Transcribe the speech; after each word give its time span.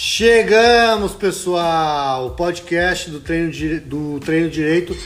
Chegamos, 0.00 1.10
pessoal! 1.16 2.28
O 2.28 2.30
podcast 2.30 3.10
do 3.10 3.18
treino, 3.18 3.50
Dire- 3.50 3.80
do 3.80 4.20
treino 4.20 4.48
Direito. 4.48 4.96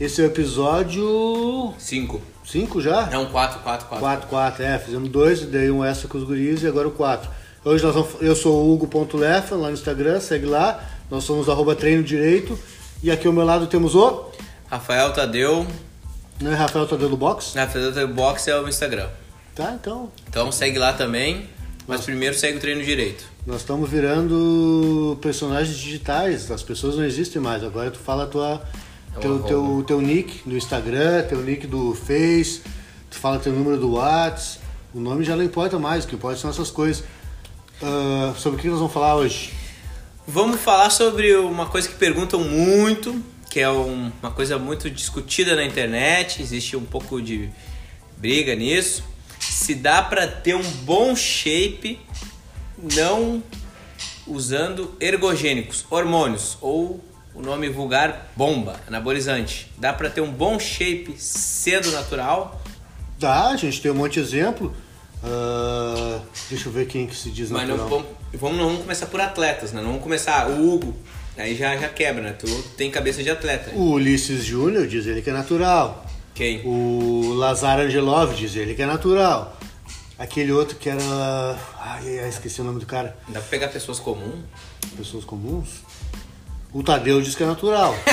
Esse 0.00 0.20
é 0.20 0.24
o 0.24 0.26
episódio 0.26 1.72
5. 1.78 2.20
5 2.44 2.80
já? 2.80 3.06
Não, 3.06 3.26
4, 3.26 3.60
4, 3.60 3.86
4. 3.86 4.00
4, 4.00 4.28
4, 4.28 4.64
é. 4.64 4.76
Fizemos 4.80 5.08
dois, 5.08 5.42
dei 5.42 5.70
um 5.70 5.84
extra 5.84 6.08
com 6.08 6.18
os 6.18 6.24
guris 6.24 6.64
e 6.64 6.66
agora 6.66 6.88
o 6.88 6.90
4. 6.90 7.30
Hoje 7.64 7.84
nós 7.84 7.94
vamos, 7.94 8.10
eu 8.20 8.34
sou 8.34 8.64
o 8.66 8.74
Hugo.lefa 8.74 9.54
lá 9.54 9.68
no 9.68 9.74
Instagram, 9.74 10.18
segue 10.18 10.46
lá. 10.46 10.84
Nós 11.08 11.22
somos 11.22 11.48
arroba 11.48 11.76
treino 11.76 12.02
direito. 12.02 12.58
E 13.04 13.08
aqui 13.12 13.28
ao 13.28 13.32
meu 13.32 13.44
lado 13.44 13.68
temos 13.68 13.94
o. 13.94 14.32
Rafael 14.68 15.12
Tadeu. 15.12 15.64
Não 16.40 16.50
é 16.50 16.56
Rafael 16.56 16.88
Tadeu 16.88 17.08
do 17.08 17.16
Box? 17.16 17.54
Rafael 17.54 17.92
Tadeu 17.92 18.08
Box 18.08 18.48
é 18.48 18.60
o 18.60 18.68
Instagram. 18.68 19.10
Tá, 19.54 19.76
então. 19.80 20.10
Então 20.28 20.50
segue 20.50 20.76
lá 20.76 20.92
também. 20.92 21.48
Mas 21.90 22.02
primeiro 22.02 22.34
segue 22.36 22.56
o 22.58 22.60
treino 22.60 22.82
direito. 22.84 23.24
Nós 23.46 23.62
estamos 23.62 23.90
virando 23.90 25.18
personagens 25.20 25.76
digitais, 25.76 26.50
as 26.50 26.62
pessoas 26.62 26.96
não 26.96 27.04
existem 27.04 27.42
mais. 27.42 27.64
Agora 27.64 27.90
tu 27.90 27.98
fala 27.98 28.26
tua, 28.26 28.62
É 29.16 29.18
teu, 29.18 29.40
teu, 29.40 29.84
teu 29.86 30.00
nick 30.00 30.48
do 30.48 30.56
Instagram, 30.56 31.24
teu 31.28 31.42
nick 31.42 31.66
do 31.66 31.94
Face, 31.94 32.62
tu 33.10 33.16
fala 33.18 33.38
teu 33.38 33.52
número 33.52 33.76
do 33.76 33.94
Whats, 33.94 34.58
o 34.94 35.00
nome 35.00 35.24
já 35.24 35.34
não 35.36 35.42
importa 35.44 35.78
mais, 35.78 36.04
o 36.04 36.08
que 36.08 36.14
importa 36.14 36.38
são 36.38 36.48
essas 36.50 36.70
coisas. 36.70 37.02
Ah, 37.82 38.34
sobre 38.38 38.58
o 38.58 38.62
que 38.62 38.68
nós 38.68 38.78
vamos 38.78 38.92
falar 38.92 39.16
hoje? 39.16 39.52
Vamos 40.26 40.60
falar 40.60 40.90
sobre 40.90 41.34
uma 41.36 41.66
coisa 41.66 41.88
que 41.88 41.94
perguntam 41.96 42.40
muito, 42.44 43.20
que 43.50 43.58
é 43.58 43.68
um- 43.68 44.12
uma 44.22 44.30
coisa 44.30 44.58
muito 44.58 44.88
discutida 44.88 45.56
na 45.56 45.64
internet, 45.64 46.40
existe 46.40 46.76
um 46.76 46.84
pouco 46.84 47.20
de 47.20 47.48
briga 48.16 48.54
nisso. 48.54 49.02
Se 49.70 49.76
dá 49.76 50.02
pra 50.02 50.26
ter 50.26 50.56
um 50.56 50.62
bom 50.82 51.14
shape 51.14 52.00
não 52.92 53.40
usando 54.26 54.96
ergogênicos, 54.98 55.86
hormônios 55.88 56.58
ou 56.60 57.00
o 57.32 57.40
nome 57.40 57.68
vulgar 57.68 58.32
bomba, 58.34 58.80
anabolizante. 58.88 59.70
Dá 59.78 59.92
pra 59.92 60.10
ter 60.10 60.22
um 60.22 60.32
bom 60.32 60.58
shape 60.58 61.14
sendo 61.16 61.92
natural, 61.92 62.60
Dá, 63.16 63.50
a 63.50 63.56
gente 63.56 63.80
tem 63.80 63.92
um 63.92 63.94
monte 63.94 64.14
de 64.14 64.20
exemplo. 64.20 64.74
Ah, 65.22 66.18
deixa 66.48 66.68
eu 66.68 66.72
ver 66.72 66.88
quem 66.88 67.06
que 67.06 67.14
se 67.14 67.30
diz 67.30 67.48
mas 67.48 67.68
não 67.68 67.76
natural. 67.76 68.00
vamos, 68.00 68.16
vamos, 68.40 68.58
não 68.58 68.64
vamos 68.64 68.82
começar 68.82 69.06
por 69.06 69.20
atletas, 69.20 69.72
né? 69.72 69.80
Não 69.80 69.90
vamos 69.90 70.02
começar 70.02 70.48
o 70.50 70.74
Hugo, 70.74 70.96
aí 71.36 71.54
já, 71.54 71.76
já 71.76 71.88
quebra, 71.88 72.20
né? 72.24 72.32
Tu 72.32 72.48
tem 72.76 72.90
cabeça 72.90 73.22
de 73.22 73.30
atleta. 73.30 73.70
O 73.76 73.92
Ulisses 73.92 74.44
Júnior 74.44 74.88
diz 74.88 75.06
ele 75.06 75.22
que 75.22 75.30
é 75.30 75.32
natural. 75.32 76.06
Quem? 76.34 76.62
O 76.64 77.34
Lazar 77.34 77.78
Angelov 77.80 78.34
diz 78.34 78.56
ele 78.56 78.74
que 78.74 78.80
é 78.80 78.86
natural. 78.86 79.59
Aquele 80.20 80.52
outro 80.52 80.76
que 80.76 80.90
era. 80.90 81.00
Ai, 81.80 82.18
ai, 82.18 82.28
esqueci 82.28 82.60
o 82.60 82.64
nome 82.64 82.78
do 82.78 82.84
cara. 82.84 83.16
Dá 83.28 83.40
pra 83.40 83.48
pegar 83.48 83.68
pessoas 83.68 83.98
comuns? 83.98 84.44
Pessoas 84.94 85.24
comuns. 85.24 85.68
O 86.74 86.82
Tadeu 86.82 87.22
diz 87.22 87.34
que 87.34 87.42
é 87.42 87.46
natural. 87.46 87.96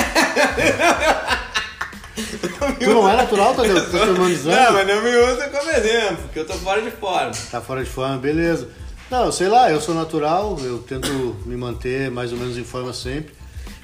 tu 2.80 2.94
não 2.94 3.06
é 3.06 3.14
natural, 3.14 3.54
Tadeu? 3.54 3.84
Tu 3.84 3.90
tá 3.90 4.04
humanizando? 4.04 4.56
Não, 4.56 4.72
mas 4.72 4.86
não 4.86 5.02
me 5.02 5.14
usa 5.16 5.50
como 5.50 5.70
exemplo, 5.70 6.16
porque 6.22 6.38
eu 6.38 6.46
tô 6.46 6.54
fora 6.54 6.80
de 6.80 6.90
forma. 6.92 7.32
Tá 7.50 7.60
fora 7.60 7.84
de 7.84 7.90
forma, 7.90 8.16
beleza. 8.16 8.70
Não, 9.10 9.30
sei 9.30 9.48
lá, 9.48 9.70
eu 9.70 9.78
sou 9.78 9.94
natural, 9.94 10.58
eu 10.62 10.78
tento 10.78 11.12
me 11.44 11.58
manter 11.58 12.10
mais 12.10 12.32
ou 12.32 12.38
menos 12.38 12.56
em 12.56 12.64
forma 12.64 12.94
sempre. 12.94 13.34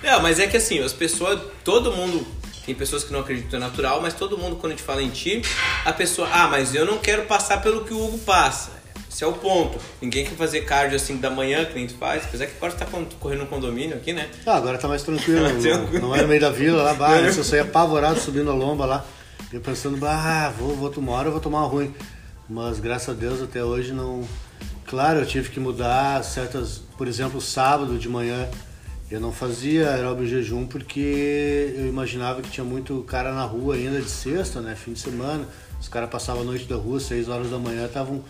Não, 0.02 0.22
mas 0.22 0.40
é 0.40 0.46
que 0.46 0.56
assim, 0.56 0.80
as 0.80 0.94
pessoas, 0.94 1.42
todo 1.62 1.92
mundo, 1.92 2.26
tem 2.64 2.74
pessoas 2.74 3.04
que 3.04 3.12
não 3.12 3.20
acreditam 3.20 3.58
em 3.58 3.62
natural, 3.62 4.00
mas 4.00 4.14
todo 4.14 4.38
mundo, 4.38 4.56
quando 4.56 4.72
a 4.72 4.76
gente 4.76 4.84
fala 4.84 5.02
em 5.02 5.10
ti, 5.10 5.42
a 5.84 5.92
pessoa, 5.92 6.28
ah, 6.32 6.48
mas 6.48 6.74
eu 6.74 6.86
não 6.86 6.98
quero 6.98 7.24
passar 7.24 7.60
pelo 7.62 7.84
que 7.84 7.92
o 7.92 8.04
Hugo 8.04 8.18
passa. 8.18 8.72
Esse 9.10 9.22
é 9.22 9.26
o 9.26 9.32
ponto. 9.32 9.78
Ninguém 10.02 10.24
quer 10.24 10.34
fazer 10.34 10.62
cardio 10.62 10.96
assim 10.96 11.18
da 11.18 11.30
manhã, 11.30 11.64
que 11.64 11.74
nem 11.74 11.86
tu 11.86 11.94
faz, 11.94 12.24
apesar 12.24 12.46
que 12.46 12.56
agora 12.56 12.72
tu 12.72 12.78
tá 12.78 12.86
correndo 13.20 13.40
no 13.40 13.46
condomínio 13.46 13.96
aqui, 13.96 14.12
né? 14.12 14.28
Ah, 14.44 14.56
agora 14.56 14.76
tá 14.76 14.88
mais 14.88 15.02
tranquilo. 15.02 15.44
Tá 15.44 15.54
tranquilo. 15.60 16.00
não, 16.00 16.08
não 16.08 16.16
é 16.16 16.22
no 16.22 16.28
meio 16.28 16.40
da 16.40 16.50
vila 16.50 16.82
lá, 16.82 17.10
antes 17.18 17.36
eu 17.36 17.44
saía 17.44 17.62
apavorado 17.62 18.18
subindo 18.18 18.50
a 18.50 18.54
lomba 18.54 18.84
lá. 18.86 19.04
Eu 19.52 19.60
pensando, 19.60 19.96
bah, 19.96 20.52
vou, 20.58 20.74
vou 20.74 20.90
tomar 20.90 21.12
hora, 21.12 21.28
eu 21.28 21.32
vou 21.32 21.40
tomar 21.40 21.60
uma 21.60 21.68
ruim. 21.68 21.94
Mas 22.48 22.80
graças 22.80 23.08
a 23.08 23.12
Deus 23.12 23.40
até 23.40 23.62
hoje 23.62 23.92
não. 23.92 24.26
Claro, 24.86 25.20
eu 25.20 25.26
tive 25.26 25.48
que 25.48 25.60
mudar 25.60 26.24
certas. 26.24 26.82
Por 26.98 27.06
exemplo, 27.06 27.40
sábado 27.40 27.96
de 27.98 28.08
manhã 28.08 28.48
eu 29.10 29.20
não 29.20 29.32
fazia 29.32 29.90
aeróbio 29.90 30.26
jejum 30.26 30.66
porque 30.66 31.72
eu 31.76 31.86
imaginava 31.88 32.40
que 32.42 32.50
tinha 32.50 32.64
muito 32.64 33.02
cara 33.06 33.32
na 33.32 33.44
rua 33.44 33.74
ainda 33.76 34.00
de 34.00 34.10
sexta, 34.10 34.60
né? 34.60 34.74
Fim 34.74 34.92
de 34.94 35.00
semana. 35.00 35.46
Os 35.80 35.88
caras 35.88 36.08
passavam 36.10 36.42
a 36.42 36.44
noite 36.44 36.64
da 36.64 36.76
rua, 36.76 36.98
seis 36.98 37.28
horas 37.28 37.50
da 37.50 37.58
manhã, 37.58 37.84
estavam 37.86 38.22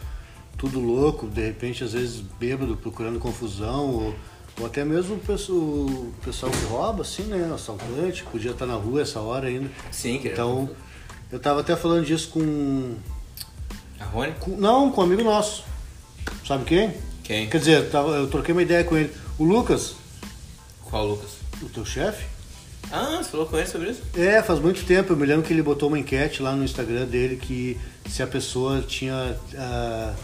tudo 0.59 0.81
louco, 0.81 1.27
de 1.29 1.41
repente 1.45 1.85
às 1.85 1.93
vezes 1.93 2.21
bêbado, 2.39 2.77
procurando 2.77 3.19
confusão, 3.19 3.91
ou, 3.91 4.15
ou 4.61 4.67
até 4.67 4.85
mesmo 4.85 5.15
o 5.17 5.19
pessoal, 5.19 5.59
o 5.59 6.15
pessoal 6.25 6.51
que 6.53 6.65
rouba, 6.67 7.03
assim, 7.03 7.23
né? 7.25 7.51
Assaltante, 7.55 8.25
podia 8.25 8.51
estar 8.51 8.67
na 8.67 8.75
rua 8.75 9.03
essa 9.03 9.21
hora 9.21 9.47
ainda. 9.49 9.71
Sim, 9.93 10.19
que 10.19 10.29
Então, 10.29 10.69
eu 11.31 11.39
tava 11.39 11.61
até 11.61 11.77
falando 11.77 12.05
disso 12.05 12.29
com, 12.31 12.95
A 14.01 14.05
Rony? 14.05 14.33
com- 14.41 14.57
Não, 14.57 14.91
com 14.91 15.01
um 15.01 15.05
amigo 15.05 15.23
nosso. 15.23 15.65
Sabe 16.47 16.65
quem? 16.65 16.93
Quem? 17.23 17.49
Quer 17.49 17.59
dizer, 17.59 17.79
eu, 17.79 17.91
tava, 17.91 18.11
eu 18.17 18.27
troquei 18.29 18.53
uma 18.53 18.63
ideia 18.63 18.83
com 18.85 18.97
ele. 18.97 19.11
O 19.39 19.45
Lucas, 19.45 19.95
Qual 20.91 21.07
Lucas? 21.07 21.31
o 21.63 21.69
teu 21.69 21.85
chefe, 21.85 22.25
Ah, 22.91 23.19
você 23.23 23.31
falou 23.31 23.47
com 23.47 23.57
ele 23.57 23.67
sobre 23.67 23.91
isso? 23.91 24.03
É, 24.17 24.43
faz 24.43 24.59
muito 24.61 24.85
tempo. 24.85 25.13
Eu 25.13 25.17
me 25.17 25.25
lembro 25.25 25.43
que 25.47 25.53
ele 25.53 25.63
botou 25.63 25.89
uma 25.89 25.99
enquete 25.99 26.43
lá 26.43 26.55
no 26.55 26.63
Instagram 26.65 27.07
dele 27.07 27.37
que 27.37 27.79
se 28.11 28.23
a 28.23 28.27
pessoa 28.27 28.83
tinha, 28.83 29.37
ah, 29.57 30.15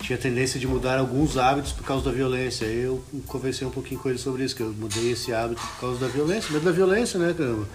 tinha 0.00 0.18
tendência 0.18 0.58
de 0.58 0.66
mudar 0.66 0.98
alguns 0.98 1.36
hábitos 1.38 1.72
por 1.72 1.84
causa 1.84 2.04
da 2.06 2.10
violência. 2.10 2.64
Eu 2.64 3.02
conversei 3.26 3.66
um 3.66 3.70
pouquinho 3.70 4.00
com 4.00 4.08
ele 4.08 4.18
sobre 4.18 4.44
isso, 4.44 4.56
que 4.56 4.62
eu 4.62 4.72
mudei 4.72 5.12
esse 5.12 5.32
hábito 5.32 5.60
por 5.60 5.80
causa 5.80 6.00
da 6.00 6.08
violência. 6.08 6.50
Medo 6.52 6.64
da 6.64 6.72
violência, 6.72 7.18
né? 7.18 7.32
caramba? 7.36 7.68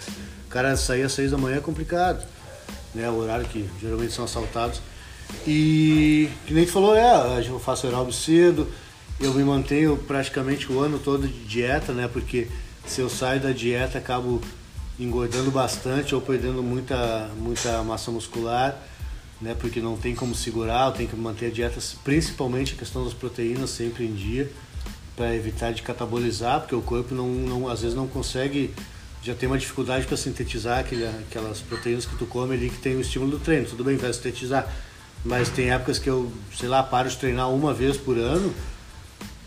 O 0.46 0.50
cara 0.50 0.76
sair 0.76 1.04
às 1.04 1.14
seis 1.14 1.32
da 1.32 1.38
manhã 1.38 1.58
é 1.58 1.62
complicado. 1.62 2.26
Né? 2.94 3.10
O 3.10 3.20
horário 3.20 3.46
que 3.46 3.68
geralmente 3.82 4.12
são 4.14 4.26
assaltados. 4.26 4.82
E 5.48 6.30
que 6.46 6.54
nem 6.54 6.66
tu 6.66 6.72
falou, 6.72 6.96
é, 6.96 7.48
eu 7.48 7.60
faço 7.60 7.88
aeróbio 7.88 8.14
cedo, 8.14 8.68
eu 9.20 9.34
me 9.34 9.44
mantenho 9.44 9.98
praticamente 9.98 10.72
o 10.72 10.80
ano 10.80 11.00
todo 11.00 11.28
de 11.28 11.44
dieta, 11.46 11.94
né? 11.94 12.08
Porque 12.08 12.48
se 12.86 13.02
eu 13.02 13.10
saio 13.10 13.40
da 13.40 13.52
dieta 13.52 13.98
acabo 13.98 14.42
engordando 15.00 15.50
bastante 15.50 16.14
ou 16.14 16.22
perdendo 16.22 16.62
muita, 16.62 17.30
muita 17.38 17.82
massa 17.84 18.12
muscular, 18.12 18.78
né? 19.42 19.56
Porque 19.60 19.80
não 19.80 19.98
tem 19.98 20.16
como 20.16 20.36
segurar, 20.36 20.88
eu 20.88 20.92
tenho 20.94 21.10
que 21.10 21.16
manter 21.16 21.48
a 21.48 21.50
dieta, 21.50 21.80
principalmente 22.04 22.74
a 22.74 22.78
questão 22.78 23.04
das 23.04 23.14
proteínas 23.14 23.70
sempre 23.70 24.06
em 24.06 24.14
dia, 24.14 24.52
para 25.16 25.36
evitar 25.36 25.72
de 25.74 25.82
catabolizar, 25.82 26.62
porque 26.62 26.76
o 26.76 26.82
corpo 26.82 27.14
não, 27.14 27.28
não, 27.28 27.70
às 27.70 27.82
vezes 27.82 27.96
não 27.96 28.08
consegue, 28.08 28.74
já 29.22 29.36
tem 29.36 29.48
uma 29.48 29.58
dificuldade 29.58 30.06
para 30.06 30.18
sintetizar 30.18 30.80
aquele, 30.80 31.06
aquelas 31.06 31.60
proteínas 31.60 32.06
que 32.06 32.16
tu 32.16 32.26
come 32.26 32.56
ali 32.56 32.70
que 32.70 32.78
tem 32.78 32.96
o 32.96 33.02
estímulo 33.02 33.32
do 33.32 33.40
treino. 33.40 33.68
Tudo 33.68 33.84
bem, 33.84 33.96
vai 33.96 34.12
sintetizar, 34.12 34.68
mas 35.24 35.50
tem 35.50 35.72
épocas 35.72 36.00
que 36.00 36.10
eu, 36.10 36.32
sei 36.58 36.68
lá, 36.68 36.82
paro 36.82 37.10
de 37.10 37.18
treinar 37.18 37.50
uma 37.52 37.74
vez 37.74 37.96
por 37.98 38.18
ano, 38.18 38.54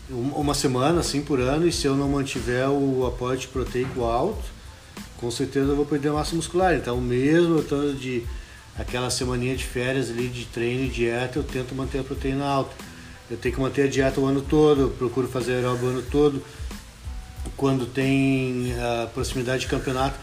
uma 0.09 0.53
semana 0.53 1.01
assim 1.01 1.21
por 1.21 1.39
ano, 1.39 1.67
e 1.67 1.71
se 1.71 1.85
eu 1.85 1.95
não 1.95 2.09
mantiver 2.09 2.69
o 2.69 3.05
aporte 3.05 3.47
proteico 3.47 4.03
alto, 4.03 4.43
com 5.17 5.29
certeza 5.29 5.71
eu 5.71 5.75
vou 5.75 5.85
perder 5.85 6.11
massa 6.11 6.35
muscular. 6.35 6.75
Então, 6.75 6.99
mesmo 7.01 7.59
estando 7.59 7.93
de 7.93 8.23
aquela 8.77 9.09
semaninha 9.09 9.55
de 9.55 9.65
férias 9.65 10.09
ali 10.09 10.27
de 10.27 10.45
treino 10.45 10.85
e 10.85 10.89
dieta, 10.89 11.39
eu 11.39 11.43
tento 11.43 11.75
manter 11.75 11.99
a 11.99 12.03
proteína 12.03 12.45
alta. 12.45 12.73
Eu 13.29 13.35
tenho 13.35 13.53
que 13.55 13.59
manter 13.59 13.83
a 13.83 13.87
dieta 13.87 14.19
o 14.21 14.25
ano 14.25 14.41
todo, 14.41 14.81
eu 14.81 14.89
procuro 14.89 15.27
fazer 15.27 15.55
aeróbio 15.55 15.87
o 15.87 15.89
ano 15.89 16.03
todo. 16.03 16.41
Quando 17.57 17.85
tem 17.85 18.73
a 18.79 19.07
proximidade 19.07 19.61
de 19.61 19.67
campeonato, 19.67 20.17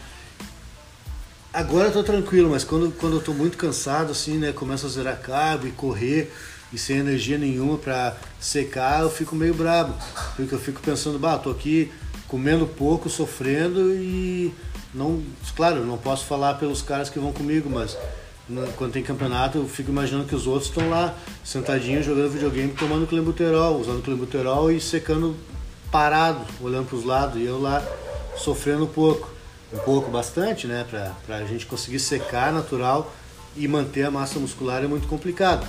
Agora 1.55 1.87
eu 1.87 1.93
tô 1.93 2.03
tranquilo, 2.03 2.49
mas 2.49 2.65
quando, 2.65 2.91
quando 2.91 3.15
eu 3.15 3.21
tô 3.21 3.33
muito 3.33 3.57
cansado, 3.57 4.11
assim, 4.11 4.37
né? 4.37 4.51
Começo 4.51 4.85
a 4.87 4.89
zerar 4.89 5.21
carbo 5.21 5.65
e 5.65 5.71
correr 5.71 6.29
e 6.75 6.77
sem 6.77 6.97
energia 6.97 7.37
nenhuma 7.37 7.77
pra 7.77 8.15
secar, 8.39 9.01
eu 9.01 9.09
fico 9.09 9.35
meio 9.35 9.53
brabo. 9.53 9.93
Porque 10.35 10.53
eu 10.53 10.59
fico 10.59 10.81
pensando, 10.81 11.17
bah, 11.17 11.37
tô 11.37 11.49
aqui 11.49 11.91
comendo 12.27 12.67
pouco, 12.67 13.09
sofrendo 13.09 13.95
e 13.95 14.53
não. 14.93 15.23
Claro, 15.55 15.85
não 15.85 15.97
posso 15.97 16.25
falar 16.25 16.55
pelos 16.55 16.81
caras 16.81 17.09
que 17.09 17.17
vão 17.17 17.31
comigo, 17.31 17.69
mas 17.69 17.97
quando 18.75 18.91
tem 18.91 19.01
campeonato 19.01 19.57
eu 19.57 19.67
fico 19.67 19.89
imaginando 19.89 20.27
que 20.27 20.35
os 20.35 20.45
outros 20.45 20.69
estão 20.69 20.89
lá, 20.89 21.15
sentadinhos, 21.43 22.05
jogando 22.05 22.31
videogame, 22.31 22.73
tomando 22.73 23.07
clenbuterol, 23.07 23.79
usando 23.79 24.03
clenbuterol 24.03 24.71
e 24.71 24.79
secando 24.79 25.35
parado, 25.91 26.41
olhando 26.61 26.87
pros 26.87 27.03
lados, 27.03 27.41
e 27.41 27.45
eu 27.45 27.59
lá 27.59 27.83
sofrendo 28.37 28.83
um 28.83 28.87
pouco 28.87 29.35
um 29.73 29.79
pouco, 29.79 30.09
bastante, 30.09 30.67
né? 30.67 30.85
Pra, 30.89 31.11
pra 31.25 31.43
gente 31.45 31.65
conseguir 31.65 31.99
secar 31.99 32.51
natural 32.51 33.13
e 33.55 33.67
manter 33.67 34.03
a 34.03 34.11
massa 34.11 34.39
muscular 34.39 34.83
é 34.83 34.87
muito 34.87 35.07
complicado. 35.07 35.67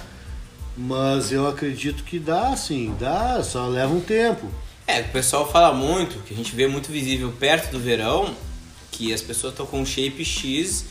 Mas 0.77 1.33
eu 1.33 1.49
acredito 1.49 2.05
que 2.05 2.19
dá, 2.19 2.55
sim, 2.55 2.95
dá, 3.01 3.43
só 3.43 3.67
leva 3.67 3.95
um 3.95 4.01
tempo. 4.01 4.51
É, 4.87 5.01
o 5.01 5.09
pessoal 5.09 5.51
fala 5.51 5.75
muito, 5.75 6.23
que 6.25 6.35
a 6.35 6.37
gente 6.37 6.55
vê 6.55 6.69
muito 6.69 6.93
visível 6.93 7.33
perto 7.33 7.73
do 7.73 7.79
verão, 7.79 8.35
que 8.93 9.13
as 9.13 9.23
pessoas 9.23 9.53
estão 9.53 9.67
com 9.67 9.85
shape 9.85 10.25
X 10.25 10.85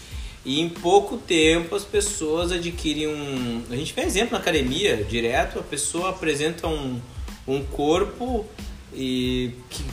e 0.43 0.59
em 0.59 0.69
pouco 0.69 1.17
tempo 1.17 1.75
as 1.75 1.83
pessoas 1.83 2.51
adquirem 2.51 3.07
um. 3.07 3.63
A 3.69 3.75
gente 3.75 3.93
vê 3.93 4.01
exemplo 4.01 4.33
na 4.33 4.39
academia, 4.39 5.03
direto, 5.03 5.59
a 5.59 5.63
pessoa 5.63 6.09
apresenta 6.09 6.67
um, 6.67 6.99
um 7.47 7.63
corpo 7.63 8.45
e 8.93 9.53
que, 9.69 9.83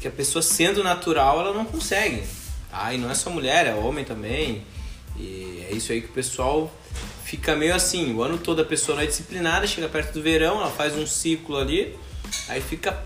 que 0.00 0.08
a 0.08 0.10
pessoa 0.10 0.42
sendo 0.42 0.84
natural 0.84 1.40
ela 1.40 1.52
não 1.52 1.64
consegue. 1.64 2.22
Tá? 2.70 2.92
E 2.92 2.98
não 2.98 3.10
é 3.10 3.14
só 3.14 3.28
mulher, 3.28 3.66
é 3.66 3.74
homem 3.74 4.04
também. 4.04 4.62
E 5.18 5.66
é 5.68 5.74
isso 5.74 5.92
aí 5.92 6.00
que 6.00 6.08
o 6.08 6.12
pessoal 6.12 6.72
fica 7.26 7.56
meio 7.56 7.74
assim, 7.74 8.14
o 8.14 8.22
ano 8.22 8.38
todo 8.38 8.62
a 8.62 8.64
pessoa 8.64 8.94
não 8.94 9.02
é 9.02 9.06
disciplinada, 9.06 9.66
chega 9.66 9.88
perto 9.88 10.12
do 10.12 10.22
verão, 10.22 10.60
ela 10.60 10.70
faz 10.70 10.94
um 10.94 11.04
ciclo 11.04 11.56
ali, 11.56 11.98
aí 12.48 12.60
fica 12.60 12.96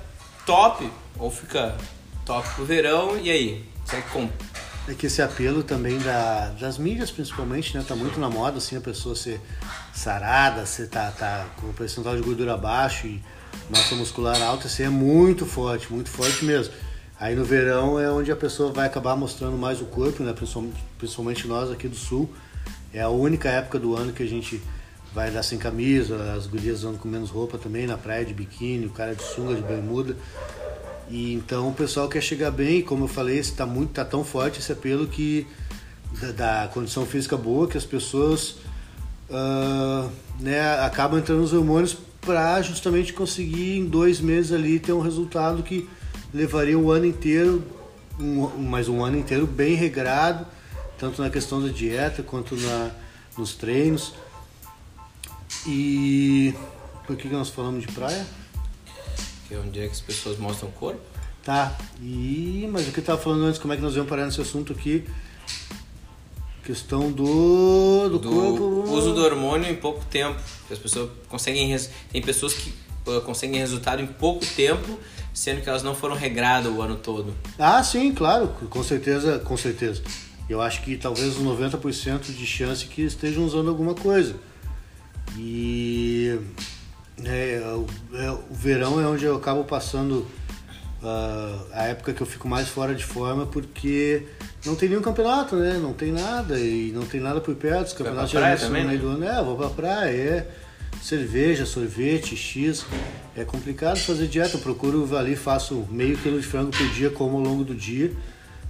top, 0.44 0.86
ou 1.18 1.30
fica 1.30 1.74
top 2.26 2.46
pro 2.54 2.66
verão, 2.66 3.18
e 3.18 3.30
aí? 3.30 3.64
Será 3.86 4.02
que 4.02 4.10
compra? 4.10 4.36
É 4.86 4.92
que 4.92 5.06
esse 5.06 5.22
apelo 5.22 5.62
também 5.62 5.98
da, 6.00 6.50
das 6.60 6.76
mídias, 6.76 7.10
principalmente, 7.10 7.74
né? 7.74 7.82
Tá 7.86 7.96
muito 7.96 8.20
na 8.20 8.28
moda, 8.28 8.58
assim, 8.58 8.76
a 8.76 8.80
pessoa 8.80 9.16
ser 9.16 9.40
sarada, 9.94 10.66
ser 10.66 10.88
tá, 10.88 11.10
tá 11.12 11.46
com 11.58 11.68
o 11.68 11.72
percentual 11.72 12.14
de 12.14 12.20
gordura 12.20 12.58
baixo 12.58 13.06
e 13.06 13.22
massa 13.70 13.94
muscular 13.94 14.40
alta, 14.42 14.66
assim, 14.66 14.82
é 14.82 14.90
muito 14.90 15.46
forte, 15.46 15.90
muito 15.90 16.10
forte 16.10 16.44
mesmo. 16.44 16.74
Aí 17.18 17.34
no 17.34 17.44
verão 17.44 17.98
é 17.98 18.10
onde 18.10 18.30
a 18.30 18.36
pessoa 18.36 18.70
vai 18.70 18.86
acabar 18.86 19.16
mostrando 19.16 19.56
mais 19.56 19.80
o 19.80 19.86
corpo, 19.86 20.22
né? 20.22 20.34
Principalmente, 20.34 20.84
principalmente 20.98 21.48
nós 21.48 21.70
aqui 21.70 21.88
do 21.88 21.96
sul. 21.96 22.30
É 22.92 23.00
a 23.00 23.08
única 23.08 23.48
época 23.48 23.78
do 23.78 23.96
ano 23.96 24.12
que 24.12 24.22
a 24.22 24.26
gente 24.26 24.60
vai 25.14 25.30
dar 25.30 25.42
sem 25.42 25.58
camisa, 25.58 26.34
as 26.34 26.46
gurias 26.46 26.84
andam 26.84 26.98
com 26.98 27.08
menos 27.08 27.30
roupa 27.30 27.58
também, 27.58 27.86
na 27.86 27.96
praia 27.98 28.24
de 28.24 28.32
biquíni, 28.32 28.86
o 28.86 28.90
cara 28.90 29.14
de 29.14 29.22
sunga, 29.22 29.54
de 29.54 29.62
bermuda. 29.62 30.16
E 31.08 31.34
então 31.34 31.68
o 31.68 31.74
pessoal 31.74 32.08
quer 32.08 32.22
chegar 32.22 32.50
bem, 32.50 32.82
como 32.82 33.04
eu 33.04 33.08
falei, 33.08 33.38
está 33.38 33.66
muito, 33.66 33.92
tá 33.92 34.04
tão 34.04 34.24
forte 34.24 34.60
esse 34.60 34.70
apelo 34.70 35.06
que 35.08 35.46
da, 36.20 36.32
da 36.62 36.68
condição 36.68 37.04
física 37.04 37.36
boa 37.36 37.66
que 37.66 37.76
as 37.76 37.84
pessoas 37.84 38.56
uh, 39.28 40.10
né, 40.38 40.60
acabam 40.80 41.18
entrando 41.18 41.40
nos 41.40 41.52
hormônios 41.52 41.96
para 42.20 42.60
justamente 42.62 43.12
conseguir 43.12 43.78
em 43.78 43.86
dois 43.86 44.20
meses 44.20 44.52
ali 44.52 44.78
ter 44.78 44.92
um 44.92 45.00
resultado 45.00 45.62
que 45.62 45.88
levaria 46.32 46.78
o 46.78 46.90
ano 46.90 47.06
inteiro, 47.06 47.64
um, 48.18 48.46
mais 48.58 48.88
um 48.88 49.02
ano 49.02 49.18
inteiro 49.18 49.46
bem 49.46 49.74
regrado, 49.74 50.46
tanto 51.00 51.22
na 51.22 51.30
questão 51.30 51.62
da 51.62 51.72
dieta 51.72 52.22
quanto 52.22 52.54
na, 52.54 52.90
nos 53.36 53.54
treinos. 53.54 54.12
E 55.66 56.54
por 57.06 57.16
que 57.16 57.26
nós 57.28 57.48
falamos 57.48 57.86
de 57.86 57.92
praia? 57.92 58.24
Que 59.48 59.54
é 59.54 59.58
onde 59.58 59.80
é 59.80 59.86
que 59.86 59.92
as 59.92 60.00
pessoas 60.00 60.38
mostram 60.38 60.68
o 60.68 60.72
corpo. 60.72 61.00
Tá, 61.42 61.74
e, 62.02 62.68
mas 62.70 62.86
o 62.86 62.92
que 62.92 62.98
eu 62.98 63.02
estava 63.02 63.20
falando 63.20 63.44
antes, 63.44 63.58
como 63.58 63.72
é 63.72 63.76
que 63.76 63.82
nós 63.82 63.94
vamos 63.94 64.10
parar 64.10 64.26
nesse 64.26 64.42
assunto 64.42 64.74
aqui? 64.74 65.06
Questão 66.62 67.10
do, 67.10 68.08
do, 68.10 68.18
do 68.18 68.28
corpo. 68.30 68.92
uso 68.92 69.14
do 69.14 69.24
hormônio 69.24 69.70
em 69.70 69.74
pouco 69.74 70.04
tempo. 70.04 70.38
As 70.70 70.78
pessoas 70.78 71.10
conseguem. 71.28 71.74
Tem 72.12 72.20
pessoas 72.20 72.52
que 72.52 72.72
uh, 73.06 73.22
conseguem 73.22 73.58
resultado 73.58 74.02
em 74.02 74.06
pouco 74.06 74.44
tempo, 74.44 74.98
sendo 75.32 75.62
que 75.62 75.68
elas 75.68 75.82
não 75.82 75.94
foram 75.94 76.14
regradas 76.14 76.70
o 76.70 76.82
ano 76.82 76.96
todo. 76.96 77.34
Ah, 77.58 77.82
sim, 77.82 78.12
claro, 78.12 78.48
com 78.68 78.84
certeza, 78.84 79.38
com 79.38 79.56
certeza. 79.56 80.02
Eu 80.50 80.60
acho 80.60 80.82
que 80.82 80.96
talvez 80.96 81.38
uns 81.38 81.46
90% 81.46 82.34
de 82.34 82.44
chance 82.44 82.84
que 82.86 83.02
estejam 83.02 83.44
usando 83.44 83.68
alguma 83.68 83.94
coisa. 83.94 84.34
E 85.38 86.40
é, 87.24 87.62
é, 88.14 88.30
o 88.30 88.54
verão 88.54 89.00
é 89.00 89.06
onde 89.06 89.24
eu 89.24 89.36
acabo 89.36 89.62
passando 89.62 90.26
uh, 91.02 91.66
a 91.72 91.84
época 91.84 92.12
que 92.12 92.20
eu 92.20 92.26
fico 92.26 92.48
mais 92.48 92.68
fora 92.68 92.96
de 92.96 93.04
forma 93.04 93.46
porque 93.46 94.24
não 94.66 94.74
tem 94.74 94.88
nenhum 94.88 95.00
campeonato, 95.02 95.54
né? 95.54 95.78
Não 95.80 95.92
tem 95.92 96.10
nada 96.10 96.58
e 96.58 96.90
não 96.92 97.06
tem 97.06 97.20
nada 97.20 97.40
por 97.40 97.54
perto. 97.54 97.86
Os 97.86 97.92
campeonatos 97.92 98.32
já 98.32 98.56
são 98.56 98.70
no 98.70 98.88
meio 98.88 98.98
do 98.98 99.06
ano. 99.06 99.24
É, 99.24 99.40
vou 99.44 99.56
pra 99.56 99.68
praia, 99.68 100.10
é 100.10 100.50
cerveja, 101.00 101.64
sorvete, 101.64 102.36
X. 102.36 102.84
É 103.36 103.44
complicado 103.44 103.98
fazer 103.98 104.26
dieta. 104.26 104.56
Eu 104.56 104.60
procuro 104.60 105.16
ali, 105.16 105.36
faço 105.36 105.86
meio 105.92 106.18
quilo 106.18 106.40
de 106.40 106.46
frango 106.46 106.72
por 106.72 106.88
dia, 106.88 107.08
como 107.08 107.36
ao 107.36 107.42
longo 107.44 107.62
do 107.62 107.74
dia. 107.74 108.12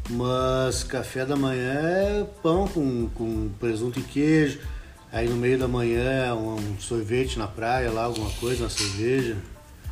Mas 0.08 0.82
café 0.82 1.25
da 1.25 1.37
manhã 1.37 1.75
é 1.75 2.26
pão 2.43 2.67
com, 2.67 3.08
com 3.11 3.50
presunto 3.61 4.00
e 4.00 4.02
queijo 4.02 4.61
Aí 5.12 5.29
no 5.29 5.37
meio 5.37 5.58
da 5.58 5.67
manhã, 5.67 6.35
um 6.37 6.79
sorvete 6.79 7.37
na 7.37 7.49
praia, 7.49 7.91
lá, 7.91 8.05
alguma 8.05 8.31
coisa, 8.32 8.62
uma 8.62 8.70
cerveja. 8.70 9.37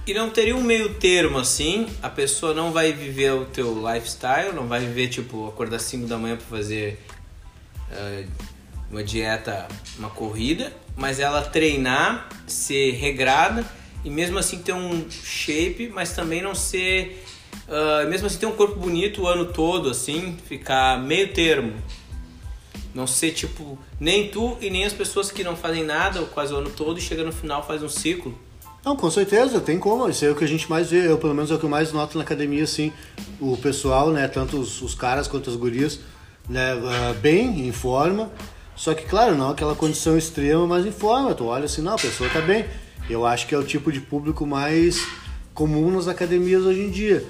E 0.07 0.15
não 0.15 0.31
teria 0.31 0.55
um 0.55 0.63
meio 0.63 0.95
termo 0.95 1.39
assim? 1.39 1.89
A 2.01 2.09
pessoa 2.09 2.55
não 2.55 2.73
vai 2.73 2.93
viver 2.93 3.33
o 3.33 3.45
teu 3.45 3.75
lifestyle, 3.75 4.55
não 4.55 4.69
vai 4.69 4.81
viver, 4.81 5.09
tipo, 5.09 5.49
acordar 5.49 5.81
5 5.81 6.07
da 6.07 6.17
manhã 6.17 6.37
para 6.37 6.47
fazer 6.47 7.01
uh, 7.91 8.29
uma 8.93 9.03
dieta, 9.03 9.67
uma 9.99 10.09
corrida, 10.09 10.73
mas 10.97 11.19
ela 11.19 11.43
treinar, 11.43 12.29
ser 12.47 12.93
regrada 12.93 13.67
e 14.05 14.11
mesmo 14.11 14.39
assim 14.39 14.59
ter 14.63 14.73
um 14.73 15.11
shape, 15.11 15.89
mas 15.89 16.13
também 16.13 16.41
não 16.41 16.55
ser. 16.55 17.25
Uh, 17.69 18.09
mesmo 18.09 18.27
assim 18.27 18.39
ter 18.39 18.47
um 18.47 18.53
corpo 18.53 18.77
bonito 18.77 19.23
o 19.23 19.27
ano 19.27 19.47
todo, 19.47 19.91
assim, 19.91 20.37
ficar 20.47 20.99
meio 21.03 21.33
termo. 21.33 21.75
Não 22.95 23.07
ser 23.07 23.33
tipo, 23.33 23.79
nem 24.01 24.29
tu 24.29 24.57
e 24.61 24.71
nem 24.71 24.85
as 24.85 24.93
pessoas 24.93 25.31
que 25.31 25.45
não 25.45 25.55
fazem 25.55 25.85
nada 25.85 26.23
quase 26.23 26.53
o 26.53 26.57
ano 26.57 26.71
todo 26.71 26.99
e 26.99 27.03
chega 27.03 27.23
no 27.23 27.33
final 27.33 27.67
faz 27.67 27.83
um 27.83 27.89
ciclo. 27.89 28.37
Não, 28.85 28.97
com 28.97 29.11
certeza, 29.11 29.61
tem 29.61 29.79
como. 29.79 30.09
Isso 30.09 30.25
é 30.25 30.31
o 30.31 30.35
que 30.35 30.45
a 30.45 30.49
gente 30.49 30.71
mais 30.71 30.91
vê. 30.91 31.07
Eu, 31.07 31.19
pelo 31.19 31.35
menos, 31.35 31.51
é 31.51 31.55
o 31.55 31.59
que 31.59 31.65
eu 31.65 31.69
mais 31.69 31.93
noto 31.93 32.17
na 32.17 32.25
academia, 32.25 32.65
assim. 32.65 32.93
O 33.39 33.57
pessoal, 33.57 34.11
né, 34.11 34.27
tanto 34.29 34.57
os, 34.59 34.81
os 34.81 34.95
caras 34.95 35.29
quanto 35.29 35.51
as 35.51 35.57
gurias, 35.57 36.01
né, 36.49 36.75
uh, 36.75 37.15
bem, 37.21 37.69
em 37.69 37.73
forma. 37.73 38.31
Só 38.75 38.95
que, 38.95 39.05
claro, 39.05 39.37
não 39.37 39.51
aquela 39.51 39.75
condição 39.75 40.17
extrema, 40.17 40.67
mas 40.67 40.87
em 40.87 40.93
forma. 40.93 41.35
Tu 41.35 41.45
olha 41.45 41.67
assim, 41.67 41.83
não, 41.83 41.95
a 41.95 41.99
pessoa 41.99 42.31
tá 42.31 42.41
bem. 42.41 42.65
Eu 43.11 43.27
acho 43.27 43.47
que 43.47 43.55
é 43.55 43.59
o 43.59 43.65
tipo 43.65 43.93
de 43.93 44.01
público 44.01 44.47
mais 44.47 45.07
comum 45.59 45.91
nas 45.91 46.07
academias 46.07 46.63
hoje 46.63 46.83
em 46.83 46.89
dia. 46.89 47.27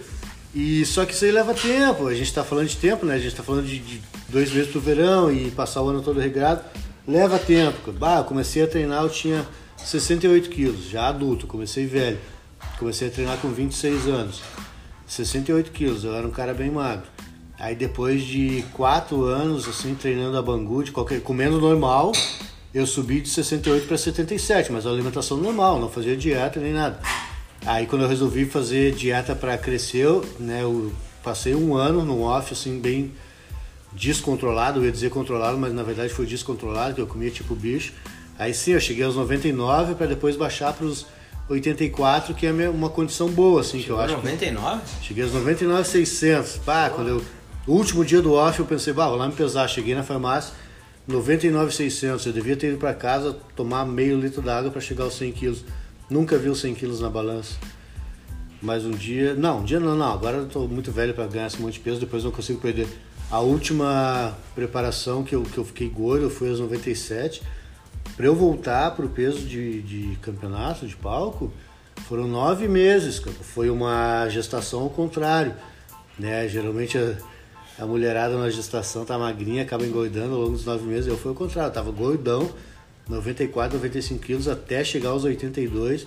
E 0.55 0.85
só 0.85 1.07
que 1.07 1.15
isso 1.15 1.25
aí 1.25 1.33
leva 1.33 1.55
tempo. 1.55 2.07
A 2.07 2.13
gente 2.13 2.27
está 2.27 2.45
falando 2.45 2.69
de 2.69 2.77
tempo, 2.77 3.07
né? 3.07 3.15
A 3.15 3.19
gente 3.19 3.29
está 3.29 3.43
falando 3.43 3.67
de, 3.67 3.79
de, 3.79 4.03
dois 4.29 4.53
meses 4.53 4.71
pro 4.71 4.83
verão 4.83 5.33
e 5.33 5.51
passar 5.51 5.81
o 5.81 5.89
ano 5.89 6.03
todo 6.03 6.21
regrado. 6.21 6.63
Leva 7.07 7.39
tempo. 7.39 7.91
Bah, 7.91 8.19
eu 8.19 8.25
comecei 8.25 8.63
a 8.63 8.67
treinar, 8.67 9.03
eu 9.03 9.09
tinha 9.09 9.49
68 9.79 10.51
quilos, 10.51 10.91
já 10.91 11.09
adulto, 11.09 11.47
comecei 11.47 11.87
velho. 11.87 12.19
Comecei 12.79 13.09
a 13.09 13.11
treinar 13.11 13.39
com 13.39 13.49
26 13.49 14.07
anos. 14.09 14.43
68 15.07 15.71
quilos, 15.71 16.05
eu 16.05 16.15
era 16.15 16.27
um 16.27 16.31
cara 16.31 16.53
bem 16.53 16.71
magro. 16.71 17.09
Aí 17.59 17.75
depois 17.75 18.23
de 18.23 18.63
4 18.75 19.25
anos, 19.25 19.67
assim, 19.67 19.95
treinando 19.95 20.37
a 20.37 20.43
Bangu, 20.43 20.85
de 20.85 20.93
qualquer, 20.93 21.23
comendo 21.23 21.59
normal, 21.59 22.13
eu 22.75 22.87
subi 22.87 23.23
de 23.23 23.31
68 23.31 23.87
para 23.89 23.97
77, 23.97 24.71
mas 24.71 24.87
a 24.87 24.91
alimentação 24.91 25.39
normal, 25.39 25.81
não 25.81 25.89
fazia 25.89 26.15
dieta 26.15 26.61
nem 26.61 26.75
nada. 26.75 27.01
Aí 27.67 27.87
quando 27.87 28.03
eu 28.03 28.09
resolvi 28.09 28.45
fazer 28.45 28.93
dieta 28.93 29.35
para 29.35 29.57
crescer, 29.59 30.09
né, 30.39 30.63
eu 30.63 30.93
passei 31.23 31.55
um 31.55 31.75
ano 31.75 32.05
no 32.05 32.23
off 32.23 32.53
assim 32.53 32.79
bem 32.79 33.13
descontrolado, 33.93 34.81
eu 34.81 34.85
ia 34.85 34.93
dizer 34.93 35.11
controlado, 35.11 35.59
mas 35.59 35.73
na 35.73 35.83
verdade 35.83 36.13
foi 36.13 36.27
descontrolado, 36.27 36.95
que 36.95 37.01
eu 37.01 37.07
comia 37.07 37.31
tipo 37.31 37.55
bicho. 37.55 37.93
Aí 38.39 38.55
sim, 38.55 38.73
eu 38.73 38.81
cheguei 38.81 39.05
aos 39.05 39.17
99 39.17 39.95
para 39.95 40.07
depois 40.07 40.37
baixar 40.37 40.73
para 40.73 40.87
os 40.87 41.07
84, 41.49 42.35
que 42.35 42.47
é 42.47 42.53
uma 42.69 42.89
condição 42.89 43.29
boa 43.29 43.61
assim, 43.61 43.81
Chegou 43.81 43.97
que 43.97 44.03
eu 44.03 44.05
acho. 44.05 44.17
99? 44.17 44.83
Cheguei 45.03 45.25
aos 45.25 45.33
99,600. 45.33 46.59
Pá, 46.59 46.91
quando 46.91 47.09
eu 47.09 47.23
o 47.69 47.73
último 47.73 48.03
dia 48.03 48.23
do 48.23 48.33
off 48.33 48.59
eu 48.59 48.65
pensei, 48.65 48.95
bah, 48.95 49.09
vou 49.09 49.19
lá 49.19 49.27
me 49.27 49.35
pesar, 49.35 49.69
cheguei 49.69 49.95
na 49.95 50.03
farmácia 50.03 50.55
99,600. 51.07 52.25
Eu 52.25 52.33
devia 52.33 52.57
ter 52.57 52.69
ido 52.69 52.79
para 52.79 52.95
casa 52.95 53.37
tomar 53.55 53.85
meio 53.85 54.19
litro 54.19 54.41
d'água 54.41 54.71
para 54.71 54.81
chegar 54.81 55.05
aos 55.05 55.19
100 55.19 55.33
quilos. 55.33 55.65
Nunca 56.11 56.39
vi 56.39 56.49
os 56.49 56.61
100 56.61 56.75
quilos 56.75 57.01
na 57.01 57.11
balança. 57.11 57.57
Mas 58.63 58.85
um 58.85 58.91
dia. 58.91 59.35
Não, 59.35 59.61
um 59.61 59.65
dia 59.65 59.79
não, 59.79 59.95
não. 59.95 60.13
Agora 60.13 60.39
eu 60.39 60.49
tô 60.49 60.67
muito 60.67 60.91
velho 60.91 61.15
para 61.15 61.27
ganhar 61.27 61.47
esse 61.47 61.61
monte 61.61 61.75
de 61.75 61.81
peso, 61.81 62.01
depois 62.01 62.25
não 62.25 62.31
consigo 62.31 62.61
perder. 62.61 62.89
A 63.31 63.41
última 63.41 64.37
preparação 64.55 65.23
que 65.23 65.35
eu, 65.35 65.43
que 65.43 65.59
eu 65.59 65.65
fiquei 65.65 65.89
gordo 65.89 66.31
foi 66.31 66.49
aos 66.49 66.61
97. 66.61 67.43
Para 68.17 68.27
eu 68.27 68.35
voltar 68.35 68.91
pro 68.97 69.09
peso 69.09 69.41
de, 69.41 69.83
de 69.83 70.17
campeonato, 70.23 70.87
de 70.87 70.97
palco, 70.97 71.53
foram 72.09 72.27
nove 72.27 72.67
meses. 72.67 73.23
Foi 73.43 73.69
uma 73.69 74.29
gestação 74.31 74.81
ao 74.81 74.91
contrário. 74.91 75.55
Né? 76.19 76.49
Geralmente 76.49 76.97
a, 76.97 77.17
a 77.79 77.87
mulherada 77.87 78.37
na 78.39 78.49
gestação 78.49 79.05
tá 79.05 79.19
magrinha, 79.19 79.63
acaba 79.63 79.87
engordando 79.87 80.35
ao 80.35 80.41
longo 80.41 80.53
dos 80.53 80.65
nove 80.65 80.85
meses. 80.87 81.07
Eu 81.07 81.19
fui 81.19 81.29
ao 81.29 81.37
contrário, 81.37 81.69
eu 81.69 81.75
tava 81.75 81.91
gordão 81.93 82.51
94, 83.09 83.77
95 83.77 84.23
quilos 84.23 84.49
até 84.49 84.85
chegar 84.85 85.11
aos 85.11 85.25
82. 85.25 86.07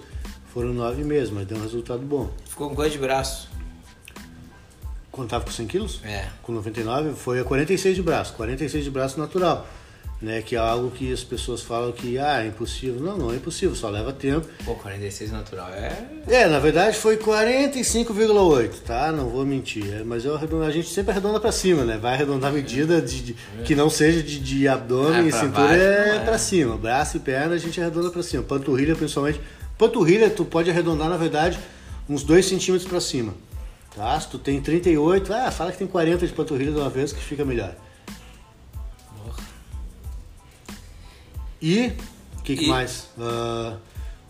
Foram 0.54 0.74
nove 0.74 1.04
meses, 1.04 1.30
mas 1.30 1.48
deu 1.48 1.58
um 1.58 1.62
resultado 1.62 2.02
bom. 2.02 2.30
Ficou 2.46 2.70
com 2.70 2.76
quanto 2.76 2.92
de 2.92 2.98
braço? 2.98 3.50
Quando 5.12 5.30
tava 5.30 5.46
com 5.46 5.52
100 5.52 5.68
quilos? 5.68 6.02
É. 6.04 6.28
Com 6.42 6.52
99, 6.52 7.14
foi 7.14 7.40
a 7.40 7.44
46 7.44 7.96
de 7.96 8.02
braço. 8.02 8.34
46 8.34 8.84
de 8.84 8.92
braço 8.92 9.20
natural 9.20 9.68
né? 10.22 10.42
Que 10.42 10.56
é 10.56 10.60
algo 10.60 10.92
que 10.92 11.12
as 11.12 11.24
pessoas 11.24 11.62
falam 11.62 11.92
que 11.92 12.18
ah, 12.20 12.44
é 12.44 12.48
impossível. 12.48 13.02
Não, 13.02 13.18
não 13.18 13.32
é 13.32 13.38
impossível, 13.38 13.76
só 13.76 13.90
leva 13.90 14.14
tempo. 14.14 14.48
Pô, 14.64 14.76
46 14.76 15.32
natural 15.32 15.70
é. 15.70 16.06
É, 16.28 16.48
na 16.48 16.60
verdade 16.60 16.96
foi 16.96 17.18
45,8, 17.18 18.72
tá? 18.86 19.12
Não 19.12 19.30
vou 19.30 19.46
mentir. 19.46 19.92
É, 19.94 20.04
mas 20.04 20.24
eu 20.24 20.36
arredondo, 20.36 20.64
a 20.64 20.72
gente 20.72 20.90
sempre 20.90 21.12
arredonda 21.12 21.40
para 21.40 21.52
cima, 21.52 21.84
né? 21.84 21.98
Vai 21.98 22.14
arredondar 22.14 22.52
a 22.52 22.54
medida 22.54 23.02
de, 23.02 23.22
de 23.22 23.36
que 23.66 23.74
não 23.74 23.90
seja 23.90 24.22
de, 24.22 24.40
de 24.40 24.68
abdômen 24.68 25.26
é, 25.26 25.28
e 25.28 25.32
cintura 25.32 25.68
baixo, 25.68 25.82
é, 25.82 26.16
é 26.18 26.20
para 26.20 26.38
cima. 26.38 26.78
Braço 26.78 27.18
e 27.18 27.20
perna 27.20 27.56
a 27.56 27.58
gente 27.58 27.82
arredonda 27.82 28.12
para 28.12 28.22
cima. 28.22 28.44
Panturrilha 28.44 28.96
principalmente. 28.96 29.42
Panturrilha 29.78 30.30
tu 30.30 30.46
pode 30.46 30.70
arredondar, 30.70 31.10
na 31.10 31.18
verdade, 31.18 31.58
uns 32.08 32.24
2 32.24 32.46
centímetros 32.46 32.88
para 32.88 33.02
cima. 33.02 33.34
Tá? 33.96 34.20
Se 34.20 34.30
tu 34.30 34.38
tem 34.38 34.62
38, 34.62 35.34
ah, 35.34 35.52
fala 35.52 35.72
que 35.72 35.80
tem 35.80 35.88
40 35.88 36.26
de 36.26 36.34
panturrilha 36.34 36.72
de 36.72 36.78
uma 36.78 36.90
vez 36.90 37.12
que 37.12 37.20
fica 37.20 37.44
melhor. 37.44 37.76
E, 41.62 41.94
o 42.38 42.42
que, 42.42 42.56
que 42.56 42.66
E- 42.66 42.68
mais? 42.68 43.08
Ah, 43.20 43.76